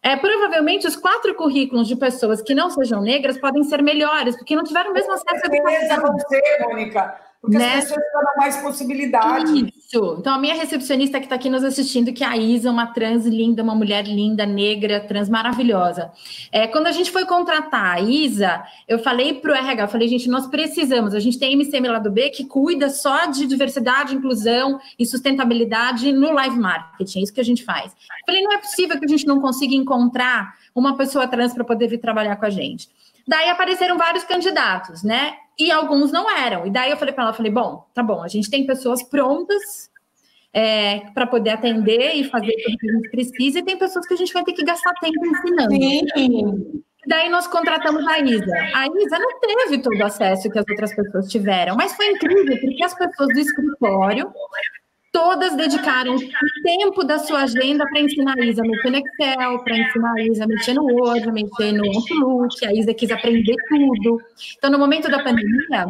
É, 0.03 0.15
provavelmente 0.15 0.85
os 0.85 0.95
quatro 0.95 1.33
currículos 1.33 1.87
de 1.87 1.95
pessoas 1.95 2.43
que 2.43 2.53
não 2.53 2.69
sejam 2.69 3.01
negras 3.01 3.39
podem 3.39 3.63
ser 3.63 3.81
melhores, 3.81 4.37
porque 4.37 4.55
não 4.55 4.63
tiveram 4.63 4.91
o 4.91 4.93
mesmo 4.93 5.11
acesso 5.13 5.41
à 5.43 5.55
educação. 5.55 6.01
vão 6.03 6.19
ser, 6.19 6.59
Mônica. 6.61 7.24
Porque 7.45 7.57
né? 7.57 7.75
as 7.75 7.85
pessoas 7.85 8.03
têm 8.03 8.37
mais 8.37 8.57
possibilidade. 8.57 9.73
Isso. 9.77 10.17
Então, 10.19 10.33
a 10.33 10.39
minha 10.39 10.55
recepcionista 10.55 11.19
que 11.19 11.25
está 11.25 11.35
aqui 11.35 11.49
nos 11.49 11.63
assistindo, 11.63 12.11
que 12.11 12.23
é 12.23 12.27
a 12.27 12.35
Isa, 12.35 12.71
uma 12.71 12.87
trans 12.87 13.25
linda, 13.25 13.61
uma 13.61 13.75
mulher 13.75 14.05
linda, 14.05 14.45
negra, 14.45 14.99
trans 14.99 15.29
maravilhosa. 15.29 16.11
É, 16.51 16.65
quando 16.67 16.87
a 16.87 16.91
gente 16.91 17.11
foi 17.11 17.25
contratar 17.25 17.97
a 17.97 18.01
Isa, 18.01 18.63
eu 18.87 18.97
falei 18.97 19.35
para 19.35 19.51
o 19.51 19.55
RH, 19.55 19.83
eu 19.83 19.87
falei, 19.87 20.07
gente, 20.07 20.27
nós 20.27 20.47
precisamos, 20.47 21.13
a 21.13 21.19
gente 21.19 21.37
tem 21.37 21.53
a 21.53 21.57
MCM 21.57 21.87
lá 21.87 21.99
do 21.99 22.11
B 22.11 22.29
que 22.31 22.45
cuida 22.45 22.89
só 22.89 23.27
de 23.27 23.45
diversidade, 23.45 24.15
inclusão 24.15 24.79
e 24.97 25.05
sustentabilidade 25.05 26.11
no 26.11 26.31
live 26.31 26.57
marketing, 26.57 27.19
é 27.19 27.21
isso 27.21 27.33
que 27.33 27.41
a 27.41 27.45
gente 27.45 27.63
faz. 27.63 27.91
Eu 27.91 28.25
falei, 28.25 28.41
não 28.41 28.53
é 28.53 28.57
possível 28.57 28.97
que 28.97 29.05
a 29.05 29.09
gente 29.09 29.27
não 29.27 29.39
consiga 29.39 29.75
encontrar 29.75 30.55
uma 30.73 30.97
pessoa 30.97 31.27
trans 31.27 31.53
para 31.53 31.63
poder 31.63 31.87
vir 31.87 31.99
trabalhar 31.99 32.35
com 32.37 32.45
a 32.45 32.49
gente. 32.49 32.89
Daí 33.27 33.49
apareceram 33.49 33.97
vários 33.97 34.23
candidatos, 34.23 35.03
né? 35.03 35.35
E 35.57 35.71
alguns 35.71 36.11
não 36.11 36.29
eram. 36.29 36.65
E 36.65 36.69
daí 36.69 36.91
eu 36.91 36.97
falei 36.97 37.13
para 37.13 37.25
ela, 37.25 37.33
falei, 37.33 37.51
bom, 37.51 37.85
tá 37.93 38.03
bom, 38.03 38.21
a 38.21 38.27
gente 38.27 38.49
tem 38.49 38.65
pessoas 38.65 39.03
prontas 39.03 39.89
é, 40.53 41.01
para 41.13 41.27
poder 41.27 41.51
atender 41.51 42.13
e 42.15 42.23
fazer 42.25 42.53
tudo 42.63 42.77
que 42.77 42.89
a 42.89 42.93
gente 42.93 43.09
precisa, 43.09 43.59
e 43.59 43.63
tem 43.63 43.77
pessoas 43.77 44.07
que 44.07 44.13
a 44.13 44.17
gente 44.17 44.33
vai 44.33 44.43
ter 44.43 44.53
que 44.53 44.63
gastar 44.63 44.93
tempo 45.01 45.25
ensinando. 45.25 45.75
Sim. 46.15 46.83
Daí 47.07 47.29
nós 47.29 47.45
contratamos 47.45 48.05
a 48.07 48.19
Isa. 48.19 48.55
A 48.73 48.87
Isa 48.87 49.19
não 49.19 49.39
teve 49.39 49.77
todo 49.79 49.97
o 49.99 50.05
acesso 50.05 50.49
que 50.49 50.57
as 50.57 50.65
outras 50.67 50.95
pessoas 50.95 51.29
tiveram, 51.29 51.75
mas 51.75 51.93
foi 51.93 52.09
incrível, 52.11 52.57
porque 52.59 52.83
as 52.83 52.95
pessoas 52.95 53.29
do 53.29 53.39
escritório 53.39 54.31
todas 55.15 55.55
dedicaram 55.55 56.13
o 56.13 56.61
tempo 56.61 57.01
da 57.05 57.17
sua 57.17 57.43
agenda 57.43 57.85
para 57.85 58.01
ensinar 58.01 58.37
a 58.37 58.43
Isa 58.43 58.61
a 58.61 58.67
mexer 58.67 58.89
no 58.89 58.97
Excel, 58.97 59.63
para 59.63 59.77
ensinar 59.77 60.13
a 60.13 60.21
Isa 60.21 60.43
a 60.43 60.47
mexer 60.47 60.73
no 60.73 60.83
Word, 60.83 61.29
a 61.29 61.31
mexer 61.31 61.71
no 61.71 61.85
Outlook, 61.85 62.65
a 62.65 62.73
Isa 62.73 62.93
quis 62.93 63.09
aprender 63.09 63.55
tudo. 63.69 64.21
Então, 64.57 64.69
no 64.69 64.77
momento 64.77 65.09
da 65.09 65.23
pandemia, 65.23 65.85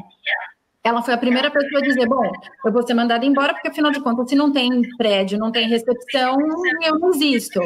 ela 0.84 1.02
foi 1.02 1.16
a 1.16 1.18
primeira 1.18 1.50
pessoa 1.50 1.82
a 1.82 1.84
dizer, 1.84 2.08
bom, 2.08 2.32
eu 2.64 2.72
vou 2.72 2.86
ser 2.86 2.94
mandada 2.94 3.26
embora, 3.26 3.52
porque 3.56 3.70
afinal 3.70 3.90
de 3.90 4.00
contas, 4.00 4.30
se 4.30 4.36
não 4.36 4.52
tem 4.52 4.70
prédio, 4.96 5.40
não 5.40 5.52
tem 5.52 5.68
recepção, 5.68 6.38
eu 6.84 7.00
não 7.00 7.10
existo. 7.10 7.62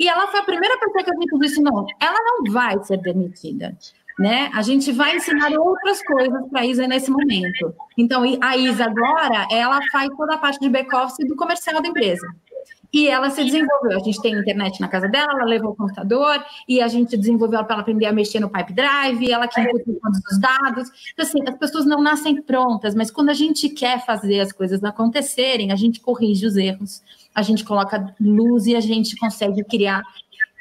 E 0.00 0.08
ela 0.08 0.26
foi 0.26 0.40
a 0.40 0.44
primeira 0.44 0.76
pessoa 0.76 1.04
que 1.04 1.10
gente 1.20 1.38
disse, 1.38 1.62
não, 1.62 1.86
ela 2.00 2.18
não 2.18 2.52
vai 2.52 2.82
ser 2.82 2.96
demitida 2.96 3.78
né? 4.18 4.50
A 4.54 4.62
gente 4.62 4.90
vai 4.92 5.16
ensinar 5.16 5.52
outras 5.58 6.02
coisas 6.02 6.48
para 6.50 6.60
a 6.60 6.66
Isa 6.66 6.86
nesse 6.86 7.10
momento. 7.10 7.74
Então, 7.98 8.22
a 8.40 8.56
Isa 8.56 8.84
agora, 8.84 9.46
ela 9.50 9.78
faz 9.92 10.08
toda 10.16 10.34
a 10.34 10.38
parte 10.38 10.58
de 10.58 10.68
back-office 10.68 11.26
do 11.28 11.36
comercial 11.36 11.82
da 11.82 11.88
empresa. 11.88 12.26
E 12.92 13.08
ela 13.08 13.28
se 13.28 13.44
desenvolveu. 13.44 13.98
A 13.98 14.02
gente 14.02 14.22
tem 14.22 14.34
internet 14.34 14.80
na 14.80 14.88
casa 14.88 15.06
dela, 15.08 15.32
ela 15.32 15.44
levou 15.44 15.72
o 15.72 15.76
computador 15.76 16.42
e 16.66 16.80
a 16.80 16.88
gente 16.88 17.16
desenvolveu 17.16 17.62
para 17.64 17.74
ela 17.74 17.82
aprender 17.82 18.06
a 18.06 18.12
mexer 18.12 18.40
no 18.40 18.48
pipe 18.48 18.72
drive, 18.72 19.30
ela 19.30 19.46
que 19.46 19.60
inputa 19.60 20.00
todos 20.00 20.20
os 20.32 20.40
dados. 20.40 20.88
Então, 21.12 21.26
assim, 21.26 21.40
as 21.46 21.56
pessoas 21.58 21.84
não 21.84 22.00
nascem 22.00 22.40
prontas, 22.40 22.94
mas 22.94 23.10
quando 23.10 23.28
a 23.28 23.34
gente 23.34 23.68
quer 23.68 24.04
fazer 24.06 24.40
as 24.40 24.52
coisas 24.52 24.82
acontecerem, 24.82 25.72
a 25.72 25.76
gente 25.76 26.00
corrige 26.00 26.46
os 26.46 26.56
erros, 26.56 27.02
a 27.34 27.42
gente 27.42 27.64
coloca 27.64 28.14
luz 28.18 28.66
e 28.66 28.74
a 28.74 28.80
gente 28.80 29.14
consegue 29.16 29.62
criar 29.64 30.02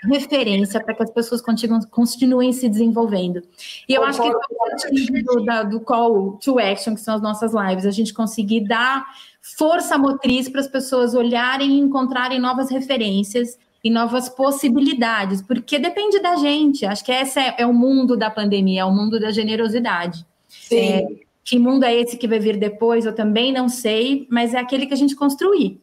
referência 0.05 0.83
para 0.83 0.93
que 0.93 1.03
as 1.03 1.11
pessoas 1.11 1.41
continuem, 1.41 1.81
continuem 1.89 2.53
se 2.53 2.69
desenvolvendo. 2.69 3.41
E 3.87 3.93
eu 3.93 4.03
acho 4.03 4.21
que 4.21 5.23
do, 5.23 5.69
do 5.69 5.79
call 5.81 6.33
to 6.43 6.59
action, 6.59 6.95
que 6.95 7.01
são 7.01 7.15
as 7.15 7.21
nossas 7.21 7.53
lives, 7.53 7.85
a 7.85 7.91
gente 7.91 8.13
conseguir 8.13 8.61
dar 8.67 9.05
força 9.41 9.97
motriz 9.97 10.49
para 10.49 10.61
as 10.61 10.67
pessoas 10.67 11.13
olharem 11.13 11.71
e 11.71 11.79
encontrarem 11.79 12.39
novas 12.39 12.69
referências 12.69 13.57
e 13.83 13.89
novas 13.89 14.27
possibilidades, 14.27 15.43
porque 15.43 15.77
depende 15.77 16.19
da 16.19 16.35
gente. 16.37 16.85
Acho 16.85 17.05
que 17.05 17.11
esse 17.11 17.39
é, 17.39 17.55
é 17.59 17.65
o 17.67 17.73
mundo 17.73 18.17
da 18.17 18.31
pandemia, 18.31 18.81
é 18.81 18.85
o 18.85 18.91
mundo 18.91 19.19
da 19.19 19.29
generosidade. 19.29 20.25
Sim. 20.49 20.79
É, 20.79 21.07
que 21.43 21.59
mundo 21.59 21.83
é 21.83 21.93
esse 21.93 22.17
que 22.17 22.27
vai 22.27 22.39
vir 22.39 22.57
depois? 22.57 23.05
Eu 23.05 23.13
também 23.13 23.53
não 23.53 23.69
sei, 23.69 24.27
mas 24.31 24.55
é 24.55 24.57
aquele 24.57 24.87
que 24.87 24.93
a 24.95 24.97
gente 24.97 25.15
construir. 25.15 25.79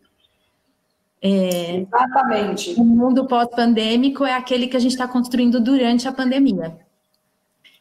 É, 1.23 1.77
Exatamente. 1.77 2.75
O 2.79 2.85
mundo 2.85 3.27
pós-pandêmico 3.27 4.25
é 4.25 4.35
aquele 4.35 4.67
que 4.67 4.77
a 4.77 4.81
gente 4.81 4.93
está 4.93 5.07
construindo 5.07 5.61
durante 5.61 6.09
a 6.09 6.13
pandemia. 6.13 6.77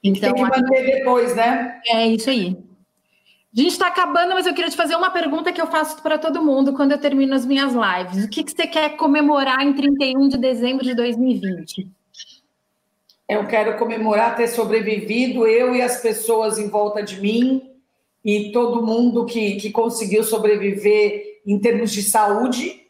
Então, 0.04 0.34
tem 0.34 0.44
que 0.44 0.50
manter 0.50 0.86
depois, 0.86 1.36
né? 1.36 1.82
É 1.88 2.08
isso 2.08 2.30
aí. 2.30 2.56
A 3.54 3.60
gente 3.60 3.72
está 3.72 3.88
acabando, 3.88 4.34
mas 4.34 4.46
eu 4.46 4.54
queria 4.54 4.70
te 4.70 4.78
fazer 4.78 4.96
uma 4.96 5.10
pergunta 5.10 5.52
que 5.52 5.60
eu 5.60 5.68
faço 5.68 6.02
para 6.02 6.18
todo 6.18 6.44
mundo 6.44 6.72
quando 6.74 6.94
eu 6.94 6.98
termino 6.98 7.34
as 7.34 7.46
minhas 7.46 7.74
lives. 7.74 8.24
O 8.24 8.30
que, 8.30 8.44
que 8.44 8.52
você 8.52 8.66
quer 8.66 8.96
comemorar 8.96 9.62
em 9.62 9.74
31 9.74 10.30
de 10.30 10.38
dezembro 10.38 10.86
de 10.86 10.96
2020? 10.96 11.90
Eu 13.28 13.48
quero 13.48 13.78
comemorar 13.78 14.38
ter 14.38 14.48
sobrevivido, 14.48 15.48
eu 15.48 15.76
e 15.76 15.82
as 15.82 16.00
pessoas 16.00 16.60
em 16.60 16.70
volta 16.70 17.02
de 17.04 17.20
mim, 17.20 17.72
e 18.24 18.52
todo 18.52 18.86
mundo 18.86 19.26
que, 19.26 19.56
que 19.56 19.72
conseguiu 19.72 20.24
sobreviver 20.24 21.42
em 21.46 21.60
termos 21.60 21.92
de 21.92 22.04
saúde, 22.04 22.81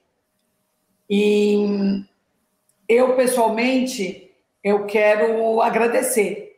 e 1.13 2.05
eu, 2.87 3.17
pessoalmente, 3.17 4.31
eu 4.63 4.85
quero 4.85 5.61
agradecer, 5.61 6.57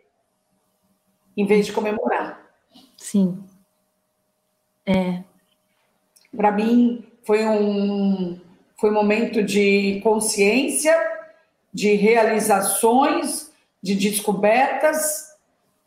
em 1.36 1.44
vez 1.44 1.66
de 1.66 1.74
comemorar. 1.74 2.40
Sim. 2.96 3.44
É. 4.86 5.24
Para 6.38 6.52
mim, 6.52 7.04
foi 7.24 7.44
um, 7.48 8.40
foi 8.80 8.92
um 8.92 8.94
momento 8.94 9.42
de 9.42 10.00
consciência, 10.04 10.96
de 11.74 11.96
realizações, 11.96 13.52
de 13.82 13.96
descobertas. 13.96 15.36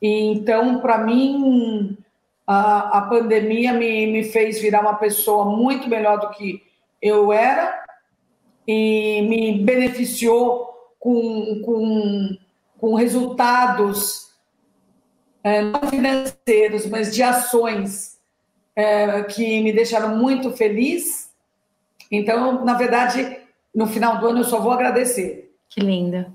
E 0.02 0.32
então, 0.32 0.80
para 0.80 0.98
mim, 0.98 1.96
a, 2.44 2.98
a 2.98 3.02
pandemia 3.02 3.72
me, 3.72 4.08
me 4.08 4.24
fez 4.24 4.60
virar 4.60 4.80
uma 4.80 4.96
pessoa 4.96 5.44
muito 5.44 5.88
melhor 5.88 6.18
do 6.18 6.30
que 6.30 6.64
eu 7.00 7.32
era 7.32 7.85
e 8.66 9.22
me 9.22 9.64
beneficiou 9.64 10.66
com, 10.98 11.62
com, 11.64 12.36
com 12.78 12.94
resultados 12.94 14.26
é, 15.44 15.62
não 15.62 15.88
financeiros, 15.88 16.86
mas 16.86 17.14
de 17.14 17.22
ações 17.22 18.18
é, 18.74 19.22
que 19.22 19.62
me 19.62 19.72
deixaram 19.72 20.16
muito 20.16 20.50
feliz. 20.50 21.32
Então, 22.10 22.64
na 22.64 22.74
verdade, 22.74 23.38
no 23.74 23.86
final 23.86 24.18
do 24.18 24.26
ano 24.26 24.40
eu 24.40 24.44
só 24.44 24.60
vou 24.60 24.72
agradecer. 24.72 25.54
Que 25.68 25.80
linda. 25.80 26.32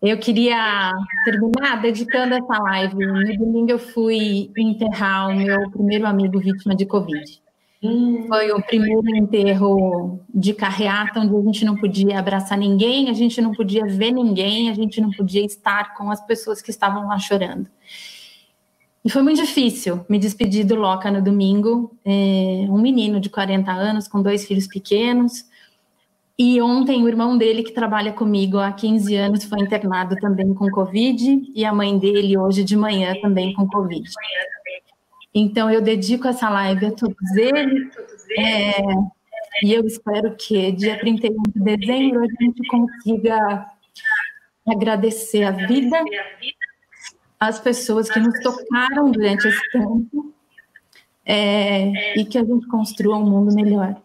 Eu 0.00 0.18
queria 0.18 0.90
terminar 1.24 1.80
dedicando 1.80 2.34
essa 2.34 2.58
live. 2.62 2.94
No 2.94 3.36
domingo 3.36 3.70
eu 3.70 3.78
fui 3.78 4.50
enterrar 4.56 5.28
o 5.28 5.36
meu 5.36 5.70
primeiro 5.70 6.06
amigo 6.06 6.40
vítima 6.40 6.74
de 6.74 6.86
Covid. 6.86 7.40
Hum. 7.82 8.26
Foi 8.28 8.52
o 8.52 8.62
primeiro 8.62 9.16
enterro 9.16 10.20
de 10.32 10.54
carreata, 10.54 11.18
onde 11.18 11.36
a 11.36 11.42
gente 11.42 11.64
não 11.64 11.76
podia 11.76 12.18
abraçar 12.18 12.56
ninguém, 12.56 13.10
a 13.10 13.12
gente 13.12 13.40
não 13.40 13.52
podia 13.52 13.84
ver 13.86 14.12
ninguém, 14.12 14.70
a 14.70 14.74
gente 14.74 15.00
não 15.00 15.10
podia 15.10 15.44
estar 15.44 15.94
com 15.94 16.08
as 16.10 16.24
pessoas 16.24 16.62
que 16.62 16.70
estavam 16.70 17.08
lá 17.08 17.18
chorando. 17.18 17.68
E 19.04 19.10
foi 19.10 19.20
muito 19.22 19.40
difícil 19.40 20.04
me 20.08 20.16
despedir 20.16 20.64
do 20.64 20.76
Loca 20.76 21.10
no 21.10 21.20
domingo, 21.20 21.96
é, 22.04 22.66
um 22.68 22.80
menino 22.80 23.18
de 23.18 23.28
40 23.28 23.72
anos, 23.72 24.06
com 24.06 24.22
dois 24.22 24.46
filhos 24.46 24.68
pequenos. 24.68 25.44
E 26.38 26.62
ontem 26.62 27.02
o 27.02 27.08
irmão 27.08 27.36
dele, 27.36 27.64
que 27.64 27.72
trabalha 27.72 28.12
comigo 28.12 28.58
há 28.58 28.70
15 28.70 29.14
anos, 29.16 29.44
foi 29.44 29.58
internado 29.58 30.14
também 30.16 30.54
com 30.54 30.70
Covid, 30.70 31.50
e 31.52 31.64
a 31.64 31.74
mãe 31.74 31.98
dele 31.98 32.38
hoje 32.38 32.62
de 32.62 32.76
manhã 32.76 33.12
também 33.20 33.52
com 33.54 33.66
Covid. 33.66 34.08
Então, 35.34 35.70
eu 35.70 35.80
dedico 35.80 36.28
essa 36.28 36.48
live 36.48 36.86
a 36.86 36.92
todos 36.92 37.36
eles. 37.36 37.90
É, 38.38 38.80
e 39.62 39.72
eu 39.72 39.86
espero 39.86 40.34
que 40.36 40.72
dia 40.72 40.98
31 40.98 41.42
de 41.54 41.76
dezembro 41.76 42.24
a 42.24 42.44
gente 42.44 42.66
consiga 42.68 43.70
agradecer 44.66 45.44
a 45.44 45.50
vida, 45.50 46.02
as 47.38 47.58
pessoas 47.60 48.08
que 48.10 48.20
nos 48.20 48.38
tocaram 48.40 49.10
durante 49.10 49.48
esse 49.48 49.70
tempo 49.70 50.32
é, 51.24 52.18
e 52.18 52.24
que 52.24 52.38
a 52.38 52.44
gente 52.44 52.66
construa 52.68 53.16
um 53.16 53.28
mundo 53.28 53.54
melhor. 53.54 53.96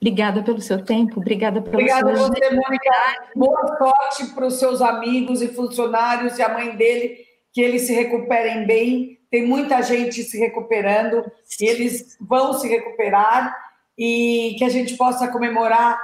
Obrigada 0.00 0.42
pelo 0.42 0.60
seu 0.60 0.84
tempo, 0.84 1.20
obrigada 1.20 1.60
pela 1.60 1.76
Obrigada 1.76 2.10
a 2.10 2.14
você, 2.14 2.50
Mônica. 2.50 2.90
Boa 3.34 3.76
sorte 3.78 4.26
para 4.34 4.46
os 4.46 4.54
seus 4.54 4.80
amigos 4.80 5.42
e 5.42 5.48
funcionários 5.48 6.38
e 6.38 6.42
a 6.42 6.52
mãe 6.52 6.76
dele, 6.76 7.25
que 7.56 7.62
eles 7.62 7.86
se 7.86 7.94
recuperem 7.94 8.66
bem 8.66 9.18
tem 9.30 9.46
muita 9.46 9.80
gente 9.80 10.22
se 10.22 10.38
recuperando, 10.38 11.24
e 11.58 11.64
eles 11.64 12.14
vão 12.20 12.52
se 12.52 12.68
recuperar, 12.68 13.56
e 13.96 14.54
que 14.58 14.64
a 14.64 14.68
gente 14.68 14.94
possa 14.94 15.28
comemorar 15.28 15.98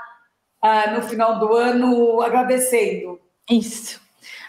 uh, 0.64 0.94
no 0.94 1.02
final 1.02 1.38
do 1.38 1.52
ano 1.52 2.22
agradecendo. 2.22 3.20
Isso, 3.50 4.00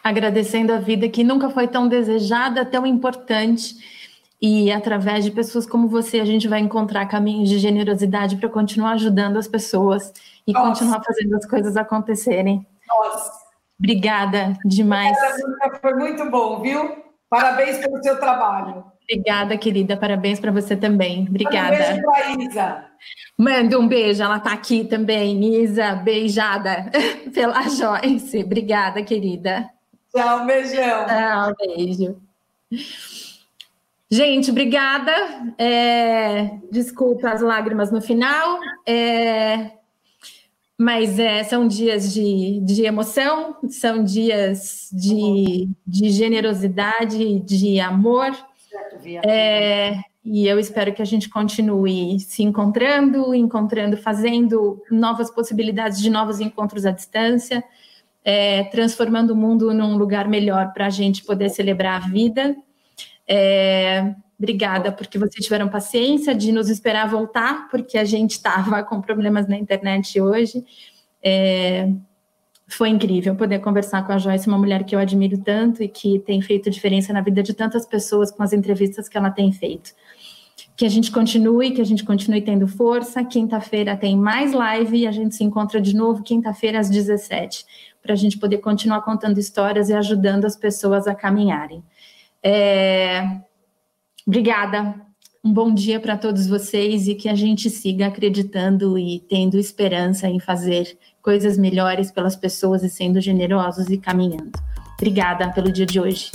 agradecendo 0.01 0.71
a 0.71 0.77
vida 0.77 1.09
que 1.09 1.25
nunca 1.25 1.49
foi 1.49 1.67
tão 1.67 1.89
desejada, 1.89 2.65
tão 2.65 2.87
importante. 2.87 3.75
E 4.41 4.71
através 4.71 5.25
de 5.25 5.31
pessoas 5.31 5.65
como 5.65 5.89
você, 5.89 6.21
a 6.21 6.25
gente 6.25 6.47
vai 6.47 6.61
encontrar 6.61 7.05
caminhos 7.07 7.49
de 7.49 7.59
generosidade 7.59 8.37
para 8.37 8.47
continuar 8.47 8.93
ajudando 8.93 9.35
as 9.35 9.47
pessoas 9.47 10.13
e 10.47 10.53
Nossa. 10.53 10.69
continuar 10.69 11.03
fazendo 11.03 11.35
as 11.35 11.45
coisas 11.45 11.75
acontecerem. 11.75 12.65
Nossa. 12.87 13.42
Obrigada 13.79 14.57
demais. 14.65 15.17
Foi 15.81 15.93
muito 15.95 16.29
bom, 16.29 16.61
viu? 16.61 17.03
Parabéns 17.29 17.77
pelo 17.79 18.01
seu 18.03 18.19
trabalho. 18.19 18.85
Obrigada, 19.03 19.57
querida. 19.57 19.97
Parabéns 19.97 20.39
para 20.39 20.51
você 20.51 20.75
também. 20.75 21.25
Obrigada. 21.27 21.75
Um 21.75 21.77
beijo 21.77 22.01
para 22.03 22.43
Isa. 22.43 22.85
Manda 23.37 23.79
um 23.79 23.87
beijo, 23.87 24.23
ela 24.23 24.37
está 24.37 24.53
aqui 24.53 24.85
também. 24.85 25.61
Isa, 25.61 25.95
beijada 25.95 26.89
pela 27.33 27.63
Joyce. 27.63 28.43
Obrigada, 28.43 29.03
querida. 29.03 29.69
Tchau, 30.15 30.45
beijão. 30.45 31.05
Tchau, 31.05 31.55
beijo. 31.59 32.21
Gente, 34.09 34.51
obrigada. 34.51 35.11
É, 35.57 36.51
desculpa 36.71 37.31
as 37.31 37.41
lágrimas 37.41 37.91
no 37.91 37.99
final. 37.99 38.59
É, 38.85 39.71
mas 40.83 41.17
é, 41.17 41.41
são 41.45 41.65
dias 41.65 42.13
de, 42.13 42.59
de 42.59 42.83
emoção, 42.83 43.55
são 43.69 44.03
dias 44.03 44.89
de, 44.91 45.69
de 45.87 46.09
generosidade, 46.09 47.39
de 47.39 47.79
amor. 47.79 48.31
É, 49.25 50.01
e 50.25 50.45
eu 50.45 50.59
espero 50.59 50.93
que 50.93 51.01
a 51.01 51.05
gente 51.05 51.29
continue 51.29 52.19
se 52.19 52.43
encontrando, 52.43 53.33
encontrando, 53.33 53.95
fazendo 53.95 54.83
novas 54.91 55.31
possibilidades 55.31 56.01
de 56.01 56.09
novos 56.09 56.41
encontros 56.41 56.85
à 56.85 56.91
distância, 56.91 57.63
é, 58.25 58.65
transformando 58.65 59.31
o 59.31 59.37
mundo 59.37 59.73
num 59.73 59.95
lugar 59.95 60.27
melhor 60.27 60.73
para 60.73 60.87
a 60.87 60.89
gente 60.89 61.23
poder 61.23 61.49
celebrar 61.49 62.03
a 62.03 62.07
vida. 62.07 62.57
É, 63.25 64.13
Obrigada 64.37 64.91
porque 64.91 65.17
vocês 65.17 65.43
tiveram 65.43 65.69
paciência 65.69 66.33
de 66.33 66.51
nos 66.51 66.69
esperar 66.69 67.07
voltar, 67.09 67.69
porque 67.69 67.97
a 67.97 68.03
gente 68.03 68.31
estava 68.31 68.83
com 68.83 69.01
problemas 69.01 69.47
na 69.47 69.57
internet 69.57 70.19
hoje. 70.19 70.63
É, 71.23 71.89
foi 72.67 72.89
incrível 72.89 73.35
poder 73.35 73.59
conversar 73.59 74.05
com 74.05 74.11
a 74.11 74.17
Joyce, 74.17 74.47
uma 74.47 74.57
mulher 74.57 74.83
que 74.83 74.95
eu 74.95 74.99
admiro 74.99 75.37
tanto 75.37 75.83
e 75.83 75.87
que 75.87 76.19
tem 76.19 76.41
feito 76.41 76.69
diferença 76.69 77.13
na 77.13 77.21
vida 77.21 77.43
de 77.43 77.53
tantas 77.53 77.85
pessoas 77.85 78.31
com 78.31 78.41
as 78.41 78.53
entrevistas 78.53 79.07
que 79.07 79.17
ela 79.17 79.29
tem 79.29 79.51
feito. 79.51 79.91
Que 80.75 80.85
a 80.85 80.89
gente 80.89 81.11
continue, 81.11 81.71
que 81.71 81.81
a 81.81 81.85
gente 81.85 82.03
continue 82.03 82.41
tendo 82.41 82.67
força. 82.67 83.23
Quinta-feira 83.23 83.95
tem 83.95 84.17
mais 84.17 84.53
live 84.53 84.97
e 84.97 85.07
a 85.07 85.11
gente 85.11 85.35
se 85.35 85.43
encontra 85.43 85.79
de 85.79 85.95
novo 85.95 86.23
quinta-feira 86.23 86.79
às 86.79 86.89
17, 86.89 87.65
para 88.01 88.13
a 88.13 88.15
gente 88.15 88.37
poder 88.39 88.57
continuar 88.57 89.01
contando 89.01 89.37
histórias 89.37 89.89
e 89.89 89.93
ajudando 89.93 90.45
as 90.45 90.55
pessoas 90.55 91.07
a 91.07 91.13
caminharem. 91.13 91.83
É, 92.41 93.39
Obrigada. 94.25 94.95
Um 95.43 95.51
bom 95.51 95.73
dia 95.73 95.99
para 95.99 96.17
todos 96.17 96.47
vocês 96.47 97.07
e 97.07 97.15
que 97.15 97.27
a 97.27 97.35
gente 97.35 97.69
siga 97.69 98.07
acreditando 98.07 98.97
e 98.97 99.19
tendo 99.29 99.59
esperança 99.59 100.29
em 100.29 100.39
fazer 100.39 100.97
coisas 101.21 101.57
melhores 101.57 102.11
pelas 102.11 102.35
pessoas 102.35 102.81
e 102.81 102.89
sendo 102.89 103.19
generosos 103.19 103.89
e 103.89 103.97
caminhando. 103.97 104.51
Obrigada 104.93 105.51
pelo 105.51 105.69
dia 105.69 105.85
de 105.85 105.99
hoje. 105.99 106.31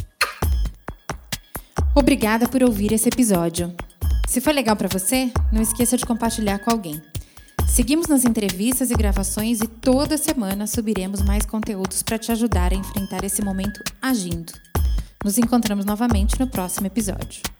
Obrigada 1.94 2.46
por 2.46 2.62
ouvir 2.62 2.92
esse 2.92 3.08
episódio. 3.08 3.74
Se 4.28 4.42
foi 4.42 4.52
legal 4.52 4.76
para 4.76 4.88
você, 4.88 5.32
não 5.50 5.62
esqueça 5.62 5.96
de 5.96 6.04
compartilhar 6.04 6.58
com 6.58 6.70
alguém. 6.70 7.00
Seguimos 7.66 8.08
nas 8.08 8.24
entrevistas 8.24 8.90
e 8.90 8.94
gravações 8.94 9.60
e 9.60 9.66
toda 9.66 10.18
semana 10.18 10.66
subiremos 10.66 11.22
mais 11.22 11.46
conteúdos 11.46 12.02
para 12.02 12.18
te 12.18 12.30
ajudar 12.30 12.72
a 12.72 12.76
enfrentar 12.76 13.24
esse 13.24 13.42
momento 13.42 13.82
agindo. 14.02 14.52
Nos 15.24 15.38
encontramos 15.38 15.84
novamente 15.84 16.38
no 16.38 16.46
próximo 16.46 16.86
episódio. 16.86 17.57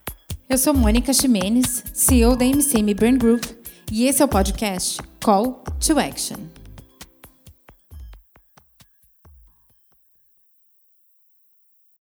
Eu 0.51 0.57
sou 0.57 0.73
Mônica 0.73 1.13
Ximenes, 1.13 1.85
CEO 1.93 2.35
da 2.35 2.43
MCM 2.43 2.95
Burn 2.95 3.19
Group, 3.19 3.45
e 3.93 4.07
esse 4.07 4.23
é 4.23 4.25
o 4.25 4.29
podcast 4.29 4.99
Call 5.21 5.63
to 5.79 5.99
Action. 5.99 6.58